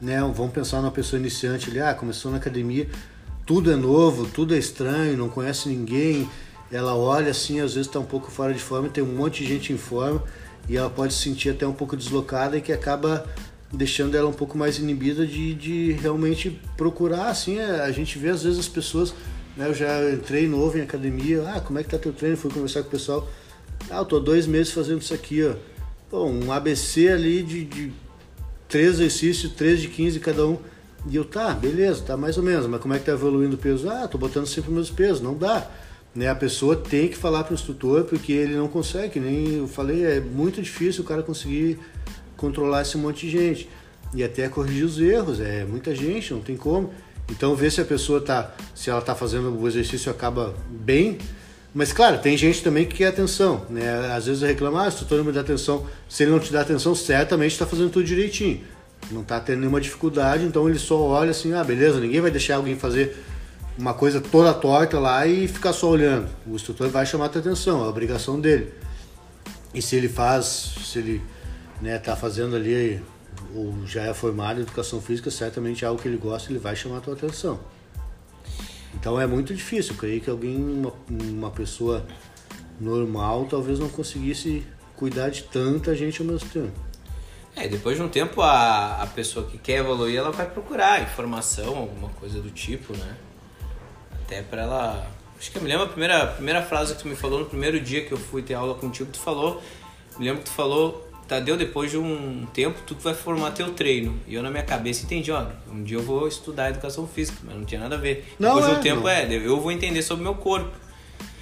né, 0.00 0.20
vamos 0.34 0.52
pensar 0.52 0.80
numa 0.80 0.90
pessoa 0.90 1.20
iniciante 1.20 1.70
ali, 1.70 1.78
ah, 1.78 1.94
começou 1.94 2.32
na 2.32 2.38
academia, 2.38 2.88
tudo 3.46 3.70
é 3.70 3.76
novo, 3.76 4.26
tudo 4.26 4.54
é 4.54 4.58
estranho, 4.58 5.16
não 5.16 5.28
conhece 5.28 5.68
ninguém. 5.68 6.28
Ela 6.72 6.96
olha 6.96 7.30
assim, 7.30 7.60
às 7.60 7.74
vezes 7.74 7.86
está 7.86 8.00
um 8.00 8.04
pouco 8.04 8.30
fora 8.30 8.54
de 8.54 8.60
forma, 8.60 8.88
tem 8.88 9.04
um 9.04 9.14
monte 9.14 9.42
de 9.42 9.48
gente 9.48 9.72
em 9.72 9.76
forma 9.76 10.24
e 10.68 10.76
ela 10.76 10.88
pode 10.88 11.12
se 11.12 11.20
sentir 11.20 11.50
até 11.50 11.66
um 11.66 11.72
pouco 11.72 11.96
deslocada 11.96 12.56
e 12.56 12.62
que 12.62 12.72
acaba 12.72 13.26
deixando 13.70 14.16
ela 14.16 14.28
um 14.28 14.32
pouco 14.32 14.56
mais 14.56 14.78
inibida 14.78 15.26
de, 15.26 15.54
de 15.54 15.92
realmente 15.92 16.60
procurar, 16.76 17.28
assim, 17.28 17.58
é, 17.58 17.80
a 17.80 17.90
gente 17.90 18.18
vê 18.18 18.30
às 18.30 18.42
vezes 18.42 18.58
as 18.58 18.68
pessoas, 18.68 19.14
né, 19.56 19.68
eu 19.68 19.74
já 19.74 20.10
entrei 20.10 20.48
novo 20.48 20.78
em 20.78 20.82
academia, 20.82 21.42
ah, 21.48 21.60
como 21.60 21.78
é 21.78 21.82
que 21.82 21.90
tá 21.90 21.98
teu 21.98 22.12
treino? 22.12 22.36
Fui 22.36 22.50
conversar 22.50 22.82
com 22.82 22.88
o 22.88 22.90
pessoal, 22.90 23.28
ah, 23.90 23.98
eu 23.98 24.04
tô 24.04 24.20
dois 24.20 24.46
meses 24.46 24.72
fazendo 24.72 25.00
isso 25.00 25.12
aqui, 25.12 25.44
ó. 25.44 25.54
Pô, 26.10 26.26
um 26.26 26.52
ABC 26.52 27.08
ali 27.08 27.42
de, 27.42 27.64
de 27.64 27.92
três 28.68 28.94
exercícios, 28.94 29.52
três 29.52 29.80
de 29.80 29.88
15 29.88 30.20
cada 30.20 30.46
um. 30.46 30.58
E 31.08 31.16
eu, 31.16 31.24
tá, 31.24 31.52
beleza, 31.52 32.02
tá 32.02 32.16
mais 32.16 32.36
ou 32.36 32.42
menos, 32.42 32.66
mas 32.66 32.80
como 32.80 32.94
é 32.94 32.98
que 32.98 33.06
tá 33.06 33.12
evoluindo 33.12 33.56
o 33.56 33.58
peso? 33.58 33.90
Ah, 33.90 34.06
tô 34.06 34.18
botando 34.18 34.46
sempre 34.46 34.70
os 34.70 34.74
meus 34.74 34.90
pesos, 34.90 35.20
não 35.20 35.36
dá. 35.36 35.68
Né, 36.14 36.28
a 36.28 36.34
pessoa 36.34 36.76
tem 36.76 37.08
que 37.08 37.16
falar 37.16 37.42
para 37.44 37.52
o 37.52 37.54
instrutor 37.54 38.04
porque 38.04 38.32
ele 38.32 38.54
não 38.54 38.68
consegue, 38.68 39.18
nem 39.18 39.54
eu 39.54 39.66
falei, 39.66 40.04
é 40.04 40.20
muito 40.20 40.60
difícil 40.60 41.02
o 41.02 41.06
cara 41.06 41.22
conseguir 41.22 41.78
controlar 42.36 42.82
esse 42.82 42.98
monte 42.98 43.26
de 43.26 43.32
gente 43.32 43.68
e 44.14 44.22
até 44.22 44.48
corrigir 44.48 44.84
os 44.84 45.00
erros. 45.00 45.40
É 45.40 45.64
muita 45.64 45.94
gente, 45.94 46.34
não 46.34 46.40
tem 46.40 46.56
como. 46.56 46.90
Então 47.30 47.54
ver 47.54 47.70
se 47.70 47.80
a 47.80 47.84
pessoa 47.84 48.20
tá, 48.20 48.54
se 48.74 48.90
ela 48.90 48.98
está 48.98 49.14
fazendo 49.14 49.58
o 49.58 49.66
exercício 49.66 50.10
acaba 50.10 50.54
bem. 50.68 51.18
Mas 51.74 51.92
claro, 51.92 52.18
tem 52.18 52.36
gente 52.36 52.62
também 52.62 52.84
que 52.84 52.96
quer 52.96 53.06
atenção, 53.06 53.64
né? 53.70 54.14
Às 54.14 54.26
vezes 54.26 54.42
reclama, 54.42 54.86
ah, 54.86 54.90
se 54.90 55.04
tu 55.06 55.14
não 55.14 55.24
me 55.24 55.32
dá 55.32 55.40
atenção, 55.40 55.86
se 56.06 56.22
ele 56.22 56.32
não 56.32 56.38
te 56.38 56.52
dá 56.52 56.60
atenção, 56.60 56.94
certamente 56.94 57.52
está 57.52 57.64
fazendo 57.64 57.90
tudo 57.90 58.04
direitinho. 58.04 58.60
Não 59.10 59.22
está 59.22 59.40
tendo 59.40 59.60
nenhuma 59.60 59.80
dificuldade, 59.80 60.44
então 60.44 60.68
ele 60.68 60.78
só 60.78 61.00
olha 61.00 61.30
assim, 61.30 61.54
ah, 61.54 61.64
beleza, 61.64 61.98
ninguém 61.98 62.20
vai 62.20 62.30
deixar 62.30 62.56
alguém 62.56 62.76
fazer 62.76 63.16
uma 63.78 63.94
coisa 63.94 64.20
toda 64.20 64.52
torta 64.52 64.98
lá 64.98 65.26
e 65.26 65.48
ficar 65.48 65.72
só 65.72 65.88
olhando. 65.88 66.28
O 66.46 66.54
instrutor 66.54 66.88
vai 66.88 67.06
chamar 67.06 67.24
a 67.24 67.38
atenção, 67.38 67.82
é 67.82 67.84
a 67.84 67.88
obrigação 67.88 68.40
dele. 68.40 68.72
E 69.74 69.80
se 69.80 69.96
ele 69.96 70.08
faz, 70.08 70.74
se 70.84 70.98
ele 70.98 71.22
né, 71.80 71.98
tá 71.98 72.14
fazendo 72.14 72.54
ali, 72.54 73.02
ou 73.54 73.86
já 73.86 74.02
é 74.02 74.14
formado 74.14 74.60
em 74.60 74.62
educação 74.62 75.00
física, 75.00 75.30
certamente 75.30 75.84
é 75.84 75.88
algo 75.88 76.00
que 76.00 76.08
ele 76.08 76.18
gosta, 76.18 76.50
ele 76.50 76.58
vai 76.58 76.76
chamar 76.76 76.98
a 76.98 77.00
tua 77.00 77.14
atenção. 77.14 77.58
Então 78.94 79.18
é 79.18 79.26
muito 79.26 79.54
difícil, 79.54 79.94
eu 79.94 79.98
creio 79.98 80.20
que 80.20 80.28
alguém, 80.28 80.56
uma, 80.56 80.92
uma 81.08 81.50
pessoa 81.50 82.06
normal, 82.78 83.46
talvez 83.48 83.78
não 83.78 83.88
conseguisse 83.88 84.62
cuidar 84.96 85.30
de 85.30 85.44
tanta 85.44 85.94
gente 85.94 86.20
ao 86.20 86.26
mesmo 86.26 86.48
tempo. 86.50 86.72
É, 87.56 87.68
depois 87.68 87.96
de 87.96 88.02
um 88.02 88.08
tempo 88.08 88.40
a, 88.40 89.02
a 89.02 89.06
pessoa 89.06 89.46
que 89.46 89.58
quer 89.58 89.78
evoluir, 89.78 90.16
ela 90.16 90.30
vai 90.30 90.48
procurar 90.48 91.02
informação, 91.02 91.76
alguma 91.76 92.08
coisa 92.10 92.40
do 92.40 92.50
tipo, 92.50 92.96
né? 92.96 93.16
Até 94.32 94.42
para 94.42 94.62
ela. 94.62 95.06
Acho 95.38 95.50
que 95.50 95.58
eu 95.58 95.62
me 95.62 95.68
lembro 95.68 95.84
a 95.84 95.88
primeira, 95.88 96.22
a 96.22 96.26
primeira 96.26 96.62
frase 96.62 96.94
que 96.94 97.02
tu 97.02 97.08
me 97.08 97.16
falou 97.16 97.40
no 97.40 97.46
primeiro 97.46 97.78
dia 97.78 98.02
que 98.02 98.12
eu 98.12 98.16
fui 98.18 98.40
ter 98.40 98.54
aula 98.54 98.74
contigo, 98.74 99.10
tu 99.12 99.18
falou. 99.18 99.62
Me 100.18 100.24
lembro 100.24 100.42
que 100.42 100.48
tu 100.48 100.54
falou 100.54 101.06
Tadeu, 101.28 101.56
depois 101.56 101.90
de 101.90 101.98
um 101.98 102.46
tempo, 102.52 102.80
tu 102.86 102.94
que 102.94 103.02
vai 103.02 103.14
formar 103.14 103.50
teu 103.50 103.72
treino. 103.72 104.18
E 104.26 104.34
eu 104.34 104.42
na 104.42 104.50
minha 104.50 104.62
cabeça 104.62 105.04
entendi, 105.04 105.30
ó, 105.30 105.46
um 105.70 105.82
dia 105.82 105.98
eu 105.98 106.02
vou 106.02 106.26
estudar 106.26 106.70
educação 106.70 107.06
física, 107.06 107.38
mas 107.44 107.56
não 107.56 107.64
tinha 107.64 107.80
nada 107.80 107.96
a 107.96 107.98
ver. 107.98 108.34
Não 108.38 108.54
depois 108.54 108.64
é, 108.64 108.68
de 108.68 108.74
um 108.74 108.78
é, 108.78 108.82
tempo, 108.82 109.00
não. 109.02 109.08
é, 109.08 109.34
eu 109.34 109.60
vou 109.60 109.72
entender 109.72 110.02
sobre 110.02 110.22
o 110.22 110.24
meu 110.24 110.34
corpo. 110.34 110.70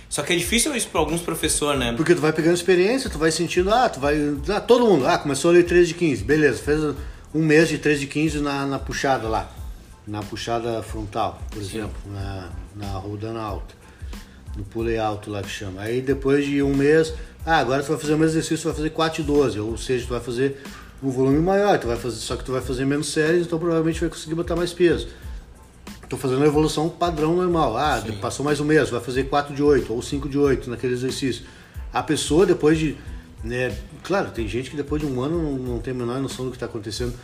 Só 0.08 0.22
que 0.22 0.32
é 0.32 0.36
difícil 0.36 0.74
isso 0.74 0.88
para 0.88 1.00
alguns 1.00 1.20
professores, 1.20 1.78
né? 1.78 1.92
Porque 1.96 2.14
tu 2.14 2.20
vai 2.20 2.32
pegando 2.32 2.54
experiência, 2.54 3.08
tu 3.08 3.18
vai 3.18 3.30
sentindo, 3.30 3.72
ah, 3.72 3.88
tu 3.88 4.00
vai. 4.00 4.16
Ah, 4.48 4.60
todo 4.60 4.84
mundo, 4.84 5.06
ah, 5.06 5.18
começou 5.18 5.52
ali 5.52 5.62
3 5.62 5.86
de 5.86 5.94
15, 5.94 6.24
beleza, 6.24 6.60
fez 6.60 6.80
um 7.32 7.44
mês 7.44 7.68
de 7.68 7.78
3 7.78 8.00
de 8.00 8.06
15 8.08 8.40
na, 8.40 8.66
na 8.66 8.78
puxada 8.78 9.28
lá. 9.28 9.59
Na 10.06 10.22
puxada 10.22 10.82
frontal, 10.82 11.40
por 11.50 11.62
Sim. 11.62 11.78
exemplo, 11.78 12.00
na, 12.12 12.48
na 12.74 12.92
rodana 12.92 13.40
alta. 13.40 13.74
No 14.56 14.64
pulei 14.64 14.98
alto 14.98 15.30
lá 15.30 15.42
que 15.42 15.50
chama. 15.50 15.82
Aí 15.82 16.00
depois 16.00 16.44
de 16.44 16.62
um 16.62 16.74
mês, 16.74 17.14
ah, 17.46 17.58
agora 17.58 17.82
tu 17.82 17.88
vai 17.88 17.98
fazer 17.98 18.14
o 18.14 18.18
mesmo 18.18 18.32
exercício, 18.32 18.62
tu 18.62 18.64
vai 18.64 18.74
fazer 18.74 18.90
4 18.90 19.22
de 19.22 19.26
12, 19.26 19.60
ou 19.60 19.76
seja, 19.76 20.06
tu 20.06 20.10
vai 20.10 20.20
fazer 20.20 20.60
um 21.02 21.10
volume 21.10 21.38
maior, 21.38 21.78
tu 21.78 21.86
vai 21.86 21.96
fazer, 21.96 22.16
só 22.16 22.36
que 22.36 22.44
tu 22.44 22.52
vai 22.52 22.60
fazer 22.60 22.84
menos 22.84 23.12
séries, 23.12 23.46
então 23.46 23.58
provavelmente 23.58 24.00
vai 24.00 24.08
conseguir 24.08 24.34
botar 24.34 24.56
mais 24.56 24.72
peso. 24.72 25.08
Estou 26.02 26.18
fazendo 26.18 26.42
a 26.42 26.46
evolução 26.46 26.88
padrão 26.88 27.36
normal. 27.36 27.76
Ah, 27.76 28.00
Sim. 28.00 28.12
passou 28.16 28.44
mais 28.44 28.58
um 28.58 28.64
mês, 28.64 28.90
vai 28.90 29.00
fazer 29.00 29.24
4 29.24 29.54
de 29.54 29.62
8 29.62 29.92
ou 29.92 30.02
5 30.02 30.28
de 30.28 30.36
8 30.36 30.68
naquele 30.68 30.92
exercício. 30.92 31.44
A 31.92 32.02
pessoa 32.02 32.44
depois 32.44 32.78
de. 32.78 32.96
Né, 33.42 33.74
claro, 34.02 34.30
tem 34.32 34.46
gente 34.46 34.70
que 34.70 34.76
depois 34.76 35.00
de 35.00 35.06
um 35.06 35.22
ano 35.22 35.40
não, 35.40 35.52
não 35.52 35.78
tem 35.78 35.94
a 35.94 35.96
menor 35.96 36.20
noção 36.20 36.44
do 36.44 36.50
que 36.50 36.56
está 36.56 36.66
acontecendo, 36.66 37.14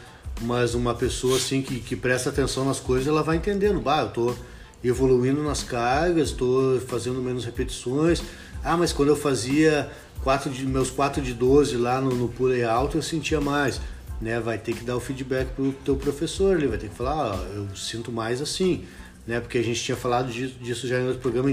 mas 0.42 0.74
uma 0.74 0.94
pessoa 0.94 1.36
assim 1.36 1.62
que, 1.62 1.80
que 1.80 1.96
presta 1.96 2.30
atenção 2.30 2.64
nas 2.64 2.78
coisas, 2.78 3.06
ela 3.06 3.22
vai 3.22 3.36
entendendo. 3.36 3.80
Bah, 3.80 4.02
eu 4.02 4.08
estou 4.08 4.36
evoluindo 4.84 5.42
nas 5.42 5.62
cargas, 5.62 6.30
estou 6.30 6.80
fazendo 6.80 7.22
menos 7.22 7.44
repetições. 7.44 8.22
Ah, 8.62 8.76
mas 8.76 8.92
quando 8.92 9.08
eu 9.08 9.16
fazia 9.16 9.90
quatro 10.22 10.50
de, 10.50 10.66
meus 10.66 10.90
4 10.90 11.22
de 11.22 11.32
12 11.32 11.76
lá 11.76 12.00
no, 12.00 12.10
no 12.14 12.28
pulei 12.28 12.64
alto 12.64 12.98
eu 12.98 13.02
sentia 13.02 13.40
mais. 13.40 13.80
Né? 14.20 14.40
Vai 14.40 14.58
ter 14.58 14.74
que 14.74 14.84
dar 14.84 14.96
o 14.96 15.00
feedback 15.00 15.48
pro 15.54 15.72
teu 15.84 15.96
professor, 15.96 16.56
ele 16.56 16.66
vai 16.66 16.78
ter 16.78 16.88
que 16.88 16.94
falar, 16.94 17.34
ó, 17.34 17.44
eu 17.54 17.68
sinto 17.74 18.10
mais 18.10 18.40
assim. 18.40 18.84
Né? 19.26 19.40
Porque 19.40 19.58
a 19.58 19.62
gente 19.62 19.82
tinha 19.82 19.96
falado 19.96 20.30
disso 20.30 20.86
já 20.86 21.00
em 21.00 21.06
outro 21.06 21.20
programa, 21.20 21.50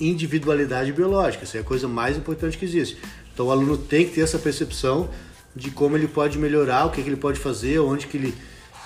individualidade 0.00 0.92
biológica. 0.92 1.44
Essa 1.44 1.58
é 1.58 1.60
a 1.60 1.64
coisa 1.64 1.86
mais 1.86 2.16
importante 2.16 2.58
que 2.58 2.64
existe. 2.64 2.98
Então 3.32 3.46
o 3.46 3.50
aluno 3.50 3.76
tem 3.76 4.06
que 4.06 4.14
ter 4.14 4.20
essa 4.22 4.38
percepção 4.38 5.10
de 5.54 5.70
como 5.70 5.96
ele 5.96 6.08
pode 6.08 6.38
melhorar, 6.38 6.86
o 6.86 6.90
que, 6.90 7.02
que 7.02 7.08
ele 7.08 7.16
pode 7.16 7.38
fazer, 7.38 7.78
onde 7.78 8.06
que 8.06 8.16
ele, 8.16 8.34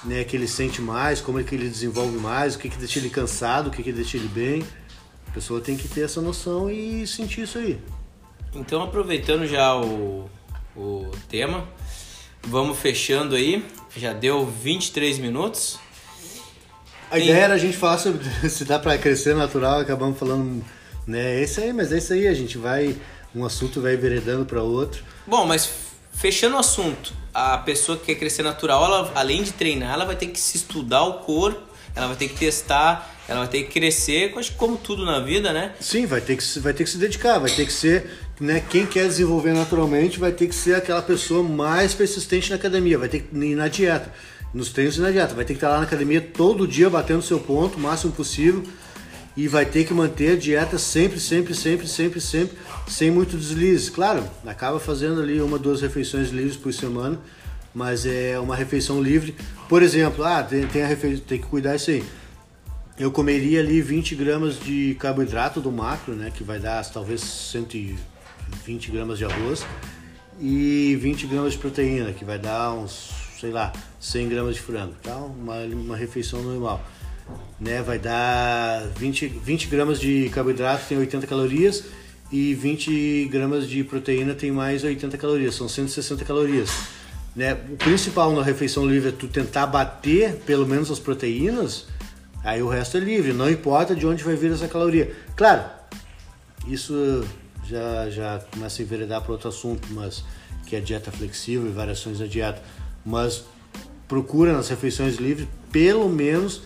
né, 0.04 0.24
que 0.24 0.36
ele 0.36 0.46
sente 0.46 0.82
mais, 0.82 1.20
como 1.20 1.40
é 1.40 1.42
que 1.42 1.54
ele 1.54 1.68
desenvolve 1.68 2.18
mais, 2.18 2.54
o 2.54 2.58
que, 2.58 2.68
que 2.68 2.76
deixa 2.76 2.98
ele 2.98 3.08
cansado, 3.08 3.68
o 3.68 3.70
que, 3.70 3.82
que 3.82 3.92
deixa 3.92 4.16
ele 4.16 4.28
bem. 4.28 4.64
A 5.26 5.30
pessoa 5.30 5.60
tem 5.60 5.76
que 5.76 5.88
ter 5.88 6.02
essa 6.02 6.20
noção 6.20 6.70
e 6.70 7.06
sentir 7.06 7.42
isso 7.42 7.58
aí. 7.58 7.78
Então, 8.54 8.82
aproveitando 8.82 9.46
já 9.46 9.76
o, 9.76 10.28
o 10.76 11.10
tema, 11.28 11.66
vamos 12.42 12.78
fechando 12.78 13.34
aí. 13.34 13.64
Já 13.96 14.12
deu 14.12 14.46
23 14.46 15.18
minutos. 15.18 15.78
A 17.10 17.14
Tem... 17.14 17.24
ideia 17.24 17.44
era 17.44 17.54
a 17.54 17.58
gente 17.58 17.76
falar 17.76 17.98
sobre 17.98 18.24
se 18.48 18.64
dá 18.64 18.78
para 18.78 18.96
crescer 18.98 19.34
natural, 19.34 19.80
acabamos 19.80 20.18
falando, 20.18 20.64
né? 21.06 21.40
É 21.40 21.44
isso 21.44 21.60
aí, 21.60 21.72
mas 21.72 21.92
é 21.92 21.98
isso 21.98 22.12
aí, 22.12 22.28
a 22.28 22.34
gente 22.34 22.58
vai, 22.58 22.96
um 23.34 23.44
assunto 23.44 23.80
vai 23.80 23.96
veredando 23.96 24.44
para 24.44 24.62
outro. 24.62 25.02
Bom, 25.26 25.46
mas 25.46 25.87
fechando 26.18 26.56
o 26.56 26.58
assunto, 26.58 27.12
a 27.32 27.56
pessoa 27.58 27.96
que 27.96 28.06
quer 28.06 28.16
crescer 28.16 28.42
natural, 28.42 28.84
ela, 28.84 29.12
além 29.14 29.42
de 29.42 29.52
treinar, 29.52 29.94
ela 29.94 30.04
vai 30.04 30.16
ter 30.16 30.26
que 30.26 30.38
se 30.38 30.56
estudar 30.56 31.04
o 31.04 31.14
corpo, 31.20 31.62
ela 31.94 32.08
vai 32.08 32.16
ter 32.16 32.28
que 32.28 32.36
testar, 32.36 33.16
ela 33.28 33.40
vai 33.40 33.48
ter 33.48 33.62
que 33.62 33.80
crescer, 33.80 34.32
acho 34.36 34.52
que 34.52 34.56
como 34.56 34.76
tudo 34.76 35.04
na 35.04 35.20
vida, 35.20 35.52
né? 35.52 35.74
Sim, 35.80 36.06
vai 36.06 36.20
ter 36.20 36.36
que, 36.36 36.58
vai 36.60 36.72
ter 36.72 36.84
que 36.84 36.90
se 36.90 36.98
dedicar, 36.98 37.38
vai 37.38 37.50
ter 37.50 37.64
que 37.64 37.72
ser 37.72 38.10
né, 38.40 38.62
quem 38.68 38.86
quer 38.86 39.06
desenvolver 39.06 39.52
naturalmente 39.52 40.18
vai 40.18 40.30
ter 40.30 40.46
que 40.46 40.54
ser 40.54 40.74
aquela 40.74 41.02
pessoa 41.02 41.42
mais 41.42 41.94
persistente 41.94 42.50
na 42.50 42.56
academia, 42.56 42.98
vai 42.98 43.08
ter 43.08 43.20
que 43.20 43.36
ir 43.36 43.54
na 43.56 43.68
dieta, 43.68 44.12
nos 44.54 44.70
treinos 44.70 44.96
e 44.96 45.00
na 45.00 45.10
dieta, 45.10 45.34
vai 45.34 45.44
ter 45.44 45.54
que 45.54 45.58
estar 45.58 45.70
lá 45.70 45.78
na 45.78 45.84
academia 45.84 46.20
todo 46.20 46.66
dia 46.66 46.88
batendo 46.88 47.22
seu 47.22 47.38
ponto, 47.40 47.76
o 47.76 47.80
máximo 47.80 48.12
possível, 48.12 48.62
e 49.38 49.46
vai 49.46 49.64
ter 49.64 49.84
que 49.84 49.94
manter 49.94 50.32
a 50.32 50.36
dieta 50.36 50.76
sempre, 50.78 51.20
sempre, 51.20 51.54
sempre, 51.54 51.86
sempre, 51.86 52.20
sempre, 52.20 52.58
sem 52.88 53.08
muito 53.08 53.36
deslize. 53.36 53.88
Claro, 53.88 54.28
acaba 54.44 54.80
fazendo 54.80 55.22
ali 55.22 55.40
uma, 55.40 55.56
duas 55.56 55.80
refeições 55.80 56.30
livres 56.30 56.56
por 56.56 56.74
semana, 56.74 57.16
mas 57.72 58.04
é 58.04 58.36
uma 58.40 58.56
refeição 58.56 59.00
livre. 59.00 59.36
Por 59.68 59.80
exemplo, 59.80 60.24
ah, 60.24 60.42
tem, 60.42 60.66
tem, 60.66 60.82
a 60.82 60.88
refe... 60.88 61.18
tem 61.18 61.40
que 61.40 61.46
cuidar 61.46 61.76
isso 61.76 61.88
aí. 61.88 62.04
Eu 62.98 63.12
comeria 63.12 63.60
ali 63.60 63.80
20 63.80 64.16
gramas 64.16 64.58
de 64.58 64.96
carboidrato 64.98 65.60
do 65.60 65.70
macro, 65.70 66.14
né, 66.16 66.32
que 66.34 66.42
vai 66.42 66.58
dar 66.58 66.84
talvez 66.90 67.20
120 67.20 67.96
20 68.66 68.90
gramas 68.90 69.18
de 69.18 69.24
arroz 69.24 69.64
e 70.40 70.98
20 71.00 71.28
gramas 71.28 71.52
de 71.52 71.58
proteína, 71.60 72.12
que 72.12 72.24
vai 72.24 72.40
dar 72.40 72.72
uns, 72.72 73.12
sei 73.38 73.52
lá, 73.52 73.72
100 74.00 74.30
gramas 74.30 74.56
de 74.56 74.62
frango, 74.62 74.94
tá? 75.00 75.14
Uma, 75.16 75.58
uma 75.58 75.96
refeição 75.96 76.42
normal. 76.42 76.84
Né? 77.60 77.82
Vai 77.82 77.98
dar 77.98 78.86
20, 78.96 79.26
20 79.26 79.66
gramas 79.68 80.00
de 80.00 80.28
carboidrato, 80.30 80.86
tem 80.88 80.98
80 80.98 81.26
calorias, 81.26 81.84
e 82.30 82.54
20 82.54 83.28
gramas 83.30 83.68
de 83.68 83.82
proteína 83.82 84.34
tem 84.34 84.52
mais 84.52 84.84
80 84.84 85.16
calorias, 85.16 85.54
são 85.54 85.68
160 85.68 86.24
calorias. 86.24 86.70
Né? 87.34 87.54
O 87.70 87.76
principal 87.76 88.32
na 88.32 88.42
refeição 88.42 88.86
livre 88.86 89.10
é 89.10 89.12
tu 89.12 89.28
tentar 89.28 89.66
bater 89.66 90.36
pelo 90.46 90.66
menos 90.66 90.90
as 90.90 90.98
proteínas, 90.98 91.86
aí 92.44 92.62
o 92.62 92.68
resto 92.68 92.96
é 92.96 93.00
livre, 93.00 93.32
não 93.32 93.48
importa 93.48 93.94
de 93.94 94.06
onde 94.06 94.22
vai 94.24 94.36
vir 94.36 94.52
essa 94.52 94.68
caloria. 94.68 95.14
Claro, 95.36 95.64
isso 96.66 97.24
já, 97.64 98.10
já 98.10 98.38
começa 98.50 98.82
a 98.82 98.84
enveredar 98.84 99.22
para 99.22 99.32
outro 99.32 99.48
assunto, 99.48 99.88
mas 99.92 100.24
que 100.66 100.76
é 100.76 100.80
dieta 100.80 101.10
flexível 101.10 101.66
e 101.66 101.72
variações 101.72 102.18
da 102.18 102.26
dieta. 102.26 102.62
Mas 103.04 103.44
procura 104.06 104.52
nas 104.52 104.68
refeições 104.68 105.16
livres, 105.16 105.48
pelo 105.70 106.08
menos 106.08 106.62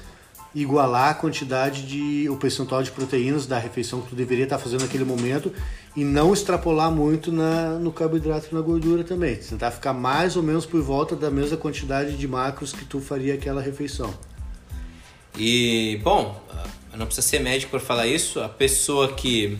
igualar 0.54 1.10
a 1.10 1.14
quantidade 1.14 1.82
de 1.82 2.28
o 2.28 2.36
percentual 2.36 2.82
de 2.82 2.90
proteínas 2.90 3.46
da 3.46 3.58
refeição 3.58 4.02
que 4.02 4.10
tu 4.10 4.14
deveria 4.14 4.44
estar 4.44 4.58
fazendo 4.58 4.82
naquele 4.82 5.04
momento 5.04 5.52
e 5.96 6.04
não 6.04 6.32
extrapolar 6.32 6.90
muito 6.90 7.32
na, 7.32 7.78
no 7.78 7.92
carboidrato 7.92 8.48
e 8.50 8.54
na 8.54 8.60
gordura 8.60 9.02
também. 9.04 9.36
Tentar 9.36 9.70
ficar 9.70 9.92
mais 9.92 10.36
ou 10.36 10.42
menos 10.42 10.66
por 10.66 10.82
volta 10.82 11.16
da 11.16 11.30
mesma 11.30 11.56
quantidade 11.56 12.16
de 12.16 12.28
macros 12.28 12.72
que 12.72 12.84
tu 12.84 13.00
faria 13.00 13.34
aquela 13.34 13.62
refeição. 13.62 14.12
E, 15.38 15.98
bom, 16.02 16.42
não 16.94 17.06
precisa 17.06 17.26
ser 17.26 17.38
médico 17.40 17.70
para 17.70 17.80
falar 17.80 18.06
isso, 18.06 18.40
a 18.40 18.48
pessoa 18.48 19.12
que 19.12 19.58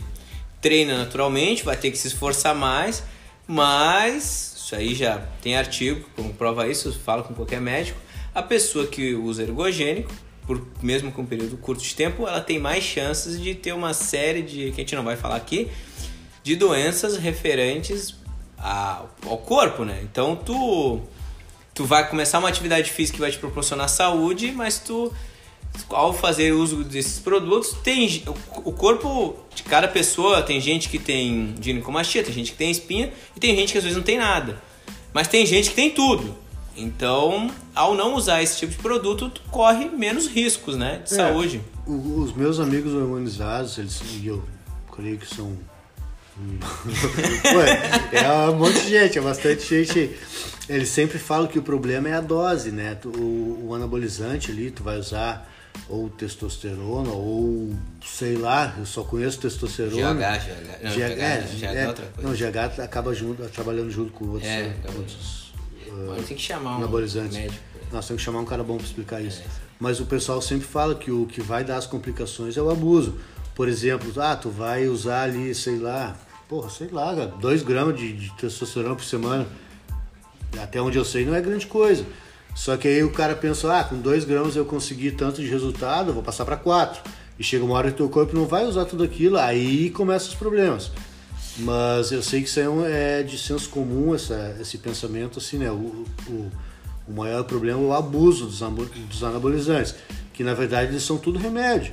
treina 0.60 0.98
naturalmente 0.98 1.64
vai 1.64 1.76
ter 1.76 1.90
que 1.90 1.96
se 1.96 2.08
esforçar 2.08 2.54
mais, 2.54 3.02
mas 3.46 4.54
isso 4.56 4.74
aí 4.74 4.94
já 4.94 5.18
tem 5.40 5.56
artigo 5.56 6.08
como 6.14 6.32
prova 6.34 6.68
isso, 6.68 6.92
fala 7.00 7.22
com 7.22 7.34
qualquer 7.34 7.60
médico. 7.60 7.98
A 8.34 8.42
pessoa 8.42 8.86
que 8.86 9.14
usa 9.14 9.42
ergogênico, 9.42 10.12
por, 10.52 10.62
mesmo 10.82 11.10
com 11.10 11.22
um 11.22 11.26
período 11.26 11.56
curto 11.56 11.82
de 11.82 11.94
tempo, 11.94 12.26
ela 12.28 12.40
tem 12.40 12.58
mais 12.58 12.84
chances 12.84 13.40
de 13.40 13.54
ter 13.54 13.72
uma 13.72 13.94
série 13.94 14.42
de, 14.42 14.70
que 14.72 14.80
a 14.80 14.84
gente 14.84 14.94
não 14.94 15.04
vai 15.04 15.16
falar 15.16 15.36
aqui, 15.36 15.68
de 16.42 16.56
doenças 16.56 17.16
referentes 17.16 18.14
a, 18.58 19.04
ao 19.26 19.38
corpo, 19.38 19.84
né? 19.84 20.00
Então 20.02 20.36
tu 20.36 21.00
tu 21.74 21.86
vai 21.86 22.06
começar 22.06 22.38
uma 22.38 22.50
atividade 22.50 22.90
física 22.90 23.16
que 23.16 23.20
vai 23.22 23.30
te 23.30 23.38
proporcionar 23.38 23.88
saúde, 23.88 24.52
mas 24.52 24.78
tu 24.78 25.10
ao 25.88 26.12
fazer 26.12 26.52
uso 26.52 26.84
desses 26.84 27.18
produtos, 27.18 27.74
tem 27.82 28.22
o 28.62 28.72
corpo 28.72 29.34
de 29.54 29.62
cada 29.62 29.88
pessoa, 29.88 30.42
tem 30.42 30.60
gente 30.60 30.90
que 30.90 30.98
tem 30.98 31.54
ginecomastia, 31.62 32.22
tem 32.22 32.34
gente 32.34 32.52
que 32.52 32.58
tem 32.58 32.70
espinha 32.70 33.10
e 33.34 33.40
tem 33.40 33.56
gente 33.56 33.72
que 33.72 33.78
às 33.78 33.84
vezes 33.84 33.96
não 33.96 34.04
tem 34.04 34.18
nada. 34.18 34.62
Mas 35.14 35.28
tem 35.28 35.46
gente 35.46 35.70
que 35.70 35.74
tem 35.74 35.90
tudo. 35.90 36.36
Então, 36.76 37.50
ao 37.74 37.94
não 37.94 38.14
usar 38.14 38.42
esse 38.42 38.58
tipo 38.58 38.72
de 38.72 38.78
produto, 38.78 39.28
tu 39.28 39.42
corre 39.50 39.88
menos 39.88 40.26
riscos, 40.26 40.76
né, 40.76 41.02
de 41.04 41.12
é, 41.12 41.16
saúde. 41.16 41.60
Os 41.86 42.34
meus 42.34 42.58
amigos 42.58 42.94
hormonizados, 42.94 43.76
eles 43.78 44.00
e 44.20 44.26
eu 44.26 44.42
creio 44.90 45.18
que 45.18 45.26
são 45.26 45.56
Ué, 47.54 47.90
é 48.12 48.50
um 48.50 48.56
monte 48.56 48.80
de 48.80 48.88
gente, 48.88 49.18
é 49.18 49.20
bastante 49.20 49.68
gente. 49.68 50.16
Eles 50.66 50.88
sempre 50.88 51.18
falam 51.18 51.46
que 51.46 51.58
o 51.58 51.62
problema 51.62 52.08
é 52.08 52.14
a 52.14 52.22
dose, 52.22 52.70
né? 52.70 52.96
O, 53.04 53.66
o 53.68 53.74
anabolizante 53.74 54.50
ali, 54.50 54.70
tu 54.70 54.82
vai 54.82 54.98
usar 54.98 55.46
ou 55.88 56.08
testosterona, 56.08 57.10
ou 57.10 57.74
sei 58.04 58.36
lá, 58.36 58.74
eu 58.78 58.86
só 58.86 59.02
conheço 59.02 59.40
testosterona. 59.40 60.14
GH, 60.14 60.40
GH. 60.40 60.84
Não, 60.84 60.90
GH, 60.90 60.94
GH, 60.94 61.20
é, 61.20 61.40
GH 61.40 61.64
é, 61.64 61.82
é 61.82 61.88
outra 61.88 62.06
coisa. 62.06 62.28
Não, 62.28 62.34
GH 62.34 62.80
acaba 62.80 63.14
junto, 63.14 63.42
trabalhando 63.48 63.90
junto 63.90 64.12
com 64.12 64.24
outros. 64.26 64.50
É, 64.50 64.74
outros 64.96 65.41
uh, 65.92 66.22
tem 66.26 66.36
que 66.36 66.42
chamar 66.42 66.72
um 66.72 66.76
anabolizantes. 66.78 67.36
médico. 67.36 67.62
Nós 67.92 68.06
temos 68.06 68.22
que 68.22 68.24
chamar 68.24 68.40
um 68.40 68.44
cara 68.44 68.62
bom 68.64 68.76
para 68.76 68.86
explicar 68.86 69.20
isso. 69.20 69.42
É. 69.42 69.44
Mas 69.78 70.00
o 70.00 70.06
pessoal 70.06 70.40
sempre 70.40 70.66
fala 70.66 70.94
que 70.94 71.10
o 71.10 71.26
que 71.26 71.40
vai 71.40 71.64
dar 71.64 71.76
as 71.76 71.86
complicações 71.86 72.56
é 72.56 72.62
o 72.62 72.70
abuso. 72.70 73.16
Por 73.54 73.68
exemplo, 73.68 74.12
ah, 74.20 74.34
tu 74.34 74.48
vai 74.48 74.88
usar 74.88 75.24
ali, 75.24 75.54
sei 75.54 75.78
lá, 75.78 76.16
porra, 76.48 76.70
sei 76.70 76.88
lá, 76.88 77.12
2 77.12 77.62
gramas 77.62 77.96
de, 77.96 78.12
de 78.12 78.30
testosterona 78.36 78.94
por 78.94 79.04
semana. 79.04 79.46
Até 80.62 80.80
onde 80.80 80.96
eu 80.96 81.04
sei 81.04 81.24
não 81.24 81.34
é 81.34 81.40
grande 81.40 81.66
coisa. 81.66 82.04
Só 82.54 82.76
que 82.76 82.86
aí 82.86 83.02
o 83.02 83.10
cara 83.10 83.34
pensa, 83.34 83.78
ah, 83.78 83.84
com 83.84 83.98
2 83.98 84.24
gramas 84.24 84.56
eu 84.56 84.64
consegui 84.64 85.10
tanto 85.10 85.40
de 85.40 85.48
resultado, 85.48 86.12
vou 86.12 86.22
passar 86.22 86.44
para 86.44 86.56
4. 86.56 87.02
E 87.38 87.44
chega 87.44 87.64
uma 87.64 87.74
hora 87.74 87.88
que 87.88 87.94
o 87.94 87.96
teu 87.96 88.08
corpo 88.08 88.36
não 88.36 88.46
vai 88.46 88.64
usar 88.64 88.84
tudo 88.84 89.02
aquilo, 89.02 89.38
aí 89.38 89.90
começam 89.90 90.28
os 90.28 90.34
problemas. 90.34 90.92
Mas 91.58 92.10
eu 92.12 92.22
sei 92.22 92.42
que 92.42 92.48
isso 92.48 92.60
é, 92.60 93.20
é 93.20 93.22
de 93.22 93.36
senso 93.38 93.68
comum, 93.68 94.14
essa, 94.14 94.56
esse 94.60 94.78
pensamento, 94.78 95.38
assim, 95.38 95.58
né? 95.58 95.70
O, 95.70 96.06
o, 96.28 96.50
o 97.06 97.12
maior 97.12 97.44
problema 97.44 97.80
é 97.80 97.84
o 97.84 97.92
abuso 97.92 98.46
dos, 98.46 98.60
dos 98.60 99.24
anabolizantes, 99.24 99.94
que 100.32 100.42
na 100.42 100.54
verdade 100.54 100.92
eles 100.92 101.02
são 101.02 101.18
tudo 101.18 101.38
remédio. 101.38 101.92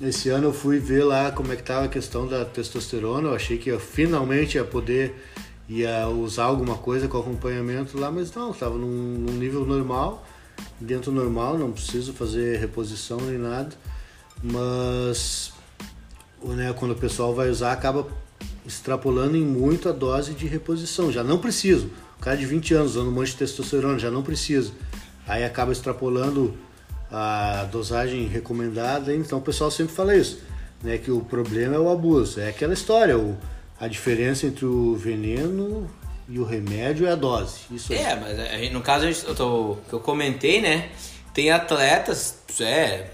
Esse 0.00 0.28
ano 0.28 0.48
eu 0.48 0.52
fui 0.52 0.78
ver 0.78 1.04
lá 1.04 1.30
como 1.30 1.52
é 1.52 1.56
que 1.56 1.62
estava 1.62 1.86
a 1.86 1.88
questão 1.88 2.26
da 2.26 2.44
testosterona, 2.44 3.28
eu 3.28 3.34
achei 3.34 3.58
que 3.58 3.70
eu 3.70 3.80
finalmente 3.80 4.56
ia 4.56 4.64
poder 4.64 5.14
ia 5.68 6.06
usar 6.08 6.44
alguma 6.44 6.76
coisa 6.76 7.08
com 7.08 7.18
acompanhamento 7.18 7.98
lá, 7.98 8.10
mas 8.10 8.32
não, 8.32 8.50
estava 8.50 8.76
num, 8.76 8.86
num, 8.86 9.32
nível 9.32 9.66
normal, 9.66 10.24
dentro 10.80 11.10
normal, 11.10 11.58
não 11.58 11.72
preciso 11.72 12.12
fazer 12.12 12.58
reposição 12.58 13.18
nem 13.18 13.38
nada, 13.38 13.70
mas 14.42 15.52
né, 16.42 16.72
quando 16.78 16.92
o 16.92 16.96
pessoal 16.96 17.34
vai 17.34 17.50
usar 17.50 17.72
acaba 17.72 18.06
extrapolando 18.66 19.36
em 19.36 19.44
muito 19.44 19.88
a 19.88 19.92
dose 19.92 20.34
de 20.34 20.46
reposição, 20.46 21.12
já 21.12 21.22
não 21.22 21.38
preciso. 21.38 21.90
O 22.18 22.20
cara 22.20 22.36
de 22.36 22.46
20 22.46 22.74
anos 22.74 22.96
usando 22.96 23.08
um 23.08 23.12
monte 23.12 23.28
de 23.28 23.36
testosterona, 23.36 23.98
já 23.98 24.10
não 24.10 24.22
precisa. 24.22 24.72
Aí 25.26 25.44
acaba 25.44 25.72
extrapolando 25.72 26.56
a 27.10 27.68
dosagem 27.70 28.26
recomendada, 28.26 29.14
então 29.14 29.38
o 29.38 29.42
pessoal 29.42 29.70
sempre 29.70 29.94
fala 29.94 30.16
isso, 30.16 30.40
né, 30.82 30.98
que 30.98 31.10
o 31.10 31.20
problema 31.20 31.76
é 31.76 31.78
o 31.78 31.88
abuso, 31.88 32.40
é 32.40 32.48
aquela 32.48 32.74
história, 32.74 33.16
o 33.16 33.36
a 33.78 33.88
diferença 33.88 34.46
entre 34.46 34.64
o 34.64 34.96
veneno 34.96 35.88
e 36.28 36.38
o 36.38 36.44
remédio 36.44 37.06
é 37.06 37.12
a 37.12 37.14
dose. 37.14 37.60
Isso 37.70 37.92
é, 37.92 38.02
é 38.02 38.16
mas 38.16 38.72
no 38.72 38.80
caso 38.80 39.06
eu 39.06 39.34
tô, 39.34 39.76
que 39.88 39.92
eu 39.92 40.00
comentei, 40.00 40.60
né? 40.60 40.90
Tem 41.34 41.50
atletas, 41.50 42.38
é, 42.60 43.08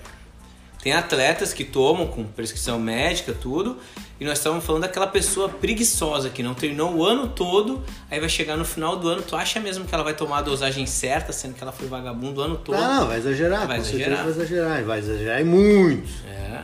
tem 0.83 0.93
atletas 0.93 1.53
que 1.53 1.65
tomam 1.65 2.07
com 2.07 2.25
prescrição 2.25 2.79
médica, 2.79 3.33
tudo, 3.33 3.79
e 4.23 4.25
nós 4.25 4.39
estamos 4.39 4.65
falando 4.65 4.83
daquela 4.83 5.09
pessoa 5.09 5.49
preguiçosa 5.49 6.31
que 6.31 6.45
não 6.45 6.55
treinou 6.55 6.95
o 6.95 7.05
ano 7.05 7.27
todo, 7.27 7.83
aí 8.09 8.21
vai 8.21 8.29
chegar 8.29 8.57
no 8.57 8.65
final 8.65 8.97
do 8.97 9.09
ano, 9.09 9.21
tu 9.21 9.35
acha 9.35 9.59
mesmo 9.59 9.85
que 9.85 9.93
ela 9.93 10.05
vai 10.05 10.15
tomar 10.15 10.39
a 10.39 10.43
dosagem 10.43 10.87
certa, 10.87 11.33
sendo 11.33 11.55
que 11.55 11.63
ela 11.63 11.73
foi 11.73 11.89
vagabundo 11.89 12.41
o 12.41 12.45
ano 12.45 12.57
todo? 12.57 12.79
Não, 12.79 13.09
vai 13.09 13.19
exagerar, 13.19 13.67
vai 13.67 13.79
exagerar. 13.79 14.19
vai 14.23 14.29
exagerar, 14.29 14.85
vai 14.85 14.99
exagerar 15.01 15.41
e 15.41 15.45
muito. 15.45 16.09
É. 16.29 16.63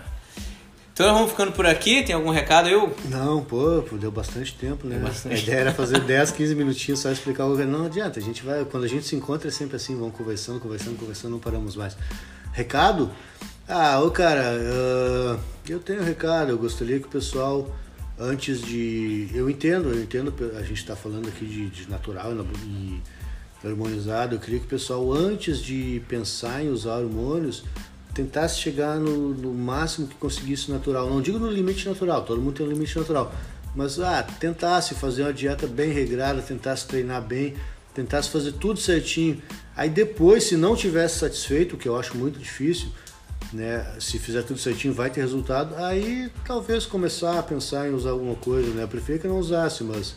Então 0.93 1.13
vamos 1.13 1.33
ficando 1.33 1.51
por 1.51 1.67
aqui. 1.67 2.05
Tem 2.05 2.15
algum 2.15 2.31
recado 2.31 2.69
eu? 2.69 2.95
Não, 3.07 3.43
pô, 3.43 3.83
deu 3.93 4.13
bastante 4.13 4.55
tempo, 4.55 4.87
né? 4.87 5.01
Bastante. 5.01 5.35
A 5.35 5.39
ideia 5.39 5.59
era 5.59 5.75
fazer 5.75 5.99
10, 5.99 6.31
15 6.31 6.55
minutinhos 6.55 7.01
só 7.01 7.11
explicar 7.11 7.45
o 7.45 7.49
governo. 7.49 7.77
Não 7.77 7.87
adianta, 7.87 8.21
a 8.21 8.23
gente 8.23 8.45
vai. 8.45 8.65
Quando 8.65 8.85
a 8.85 8.89
gente 8.89 9.05
se 9.05 9.17
encontra 9.17 9.49
é 9.49 9.51
sempre 9.51 9.75
assim, 9.75 9.99
vamos 9.99 10.17
conversando, 10.17 10.61
conversando, 10.61 10.97
conversando, 10.97 11.33
não 11.33 11.41
paramos 11.41 11.75
mais. 11.75 11.97
Recado? 12.53 13.11
Ah, 13.71 14.01
ô 14.01 14.11
cara, 14.11 14.55
uh, 14.57 15.39
eu 15.69 15.79
tenho 15.79 16.01
um 16.01 16.05
recado, 16.05 16.51
eu 16.51 16.57
gostaria 16.57 16.99
que 16.99 17.05
o 17.05 17.11
pessoal, 17.11 17.77
antes 18.19 18.63
de. 18.63 19.29
Eu 19.35 19.51
entendo, 19.51 19.91
eu 19.91 20.03
entendo, 20.03 20.33
a 20.57 20.63
gente 20.63 20.79
está 20.79 20.97
falando 20.97 21.29
aqui 21.29 21.45
de, 21.45 21.69
de 21.69 21.91
natural 21.91 22.33
e 22.33 23.03
hormonizado, 23.63 24.37
eu 24.37 24.39
queria 24.39 24.59
que 24.59 24.65
o 24.65 24.69
pessoal, 24.69 25.13
antes 25.13 25.61
de 25.61 26.03
pensar 26.09 26.65
em 26.65 26.71
usar 26.71 26.97
hormônios, 26.97 27.63
tentasse 28.15 28.59
chegar 28.59 28.97
no, 28.97 29.35
no, 29.35 29.53
máximo 29.53 30.07
que 30.07 30.15
conseguisse 30.15 30.71
natural. 30.71 31.11
Não 31.11 31.21
digo 31.21 31.39
no 31.39 31.51
limite 31.51 31.87
natural, 31.87 32.23
todo 32.23 32.41
mundo 32.41 32.55
tem 32.55 32.67
um 32.67 32.71
limite 32.71 32.97
natural. 32.97 33.35
Mas 33.77 34.01
ah, 34.01 34.23
tentasse 34.23 34.95
fazer 34.95 35.25
uma 35.25 35.33
dieta 35.35 35.67
bem 35.67 35.93
regrada, 35.93 36.41
tentasse 36.41 36.87
treinar 36.87 37.21
bem, 37.21 37.55
tentasse 37.93 38.31
fazer 38.31 38.53
tudo 38.53 38.81
certinho. 38.81 39.43
Aí 39.77 39.91
depois, 39.91 40.45
se 40.45 40.57
não 40.57 40.75
tivesse 40.75 41.19
satisfeito, 41.19 41.77
o 41.77 41.79
que 41.79 41.87
eu 41.87 41.99
acho 41.99 42.17
muito 42.17 42.39
difícil, 42.39 42.89
né? 43.53 43.87
Se 44.01 44.19
fizer 44.19 44.43
tudo 44.43 44.59
certinho, 44.59 44.93
vai 44.93 45.11
ter 45.11 45.21
resultado. 45.21 45.75
Aí 45.77 46.31
talvez 46.47 46.87
começar 46.87 47.39
a 47.39 47.43
pensar 47.43 47.89
em 47.89 47.95
usar 47.95 48.11
alguma 48.11 48.35
coisa, 48.35 48.71
né? 48.75 48.83
Eu 48.83 48.89
prefiro 48.89 49.19
que 49.19 49.29
não 49.29 49.39
usasse, 49.39 49.85
mas 49.85 50.17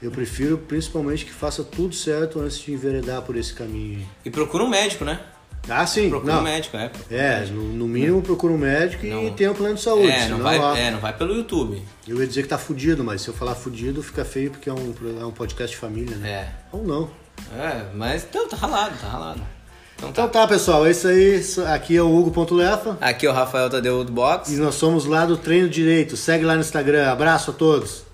eu 0.00 0.10
prefiro 0.10 0.58
principalmente 0.58 1.24
que 1.24 1.32
faça 1.32 1.64
tudo 1.64 1.94
certo 1.94 2.40
antes 2.40 2.58
de 2.58 2.72
enveredar 2.72 3.22
por 3.22 3.36
esse 3.36 3.52
caminho. 3.52 4.06
E 4.24 4.30
procura 4.30 4.64
um 4.64 4.68
médico, 4.68 5.04
né? 5.04 5.20
Ah, 5.68 5.86
sim. 5.86 6.08
Procura 6.08 6.34
não. 6.34 6.40
um 6.40 6.44
médico, 6.44 6.76
é. 6.76 6.90
É, 7.10 7.40
no, 7.46 7.62
no, 7.62 7.88
mínimo 7.88 8.22
procura 8.22 8.52
um 8.52 8.58
médico 8.58 9.04
não. 9.04 9.26
e 9.26 9.30
tem 9.32 9.48
um 9.48 9.54
plano 9.54 9.74
de 9.74 9.80
saúde. 9.80 10.10
É 10.10 10.28
não, 10.28 10.38
vai, 10.38 10.80
é, 10.80 10.90
não 10.92 11.00
vai 11.00 11.12
pelo 11.12 11.34
YouTube. 11.34 11.82
Eu 12.06 12.20
ia 12.20 12.26
dizer 12.26 12.42
que 12.42 12.48
tá 12.48 12.58
fudido, 12.58 13.02
mas 13.02 13.22
se 13.22 13.28
eu 13.28 13.34
falar 13.34 13.54
fudido 13.54 14.02
fica 14.02 14.24
feio 14.24 14.52
porque 14.52 14.70
é 14.70 14.72
um, 14.72 14.94
é 15.20 15.26
um 15.26 15.32
podcast 15.32 15.74
de 15.74 15.80
família, 15.80 16.16
né? 16.16 16.30
É. 16.30 16.48
Ou 16.70 16.84
não. 16.84 17.10
É, 17.58 17.86
mas 17.94 18.24
então, 18.24 18.48
tá 18.48 18.56
ralado, 18.56 18.96
tá 18.98 19.08
ralado. 19.08 19.42
Então 19.96 20.12
tá. 20.12 20.24
então 20.24 20.28
tá, 20.28 20.46
pessoal, 20.46 20.86
é 20.86 20.90
isso 20.90 21.08
aí. 21.08 21.42
Aqui 21.74 21.96
é 21.96 22.02
o 22.02 22.14
Hugo.lefa. 22.14 22.98
Aqui 23.00 23.26
é 23.26 23.30
o 23.30 23.32
Rafael 23.32 23.70
Tadeu 23.70 24.04
do 24.04 24.12
Box. 24.12 24.52
E 24.52 24.56
nós 24.56 24.74
somos 24.74 25.06
lá 25.06 25.24
do 25.24 25.36
Treino 25.36 25.68
Direito. 25.68 26.16
Segue 26.16 26.44
lá 26.44 26.54
no 26.54 26.60
Instagram. 26.60 27.10
Abraço 27.10 27.50
a 27.50 27.54
todos. 27.54 28.05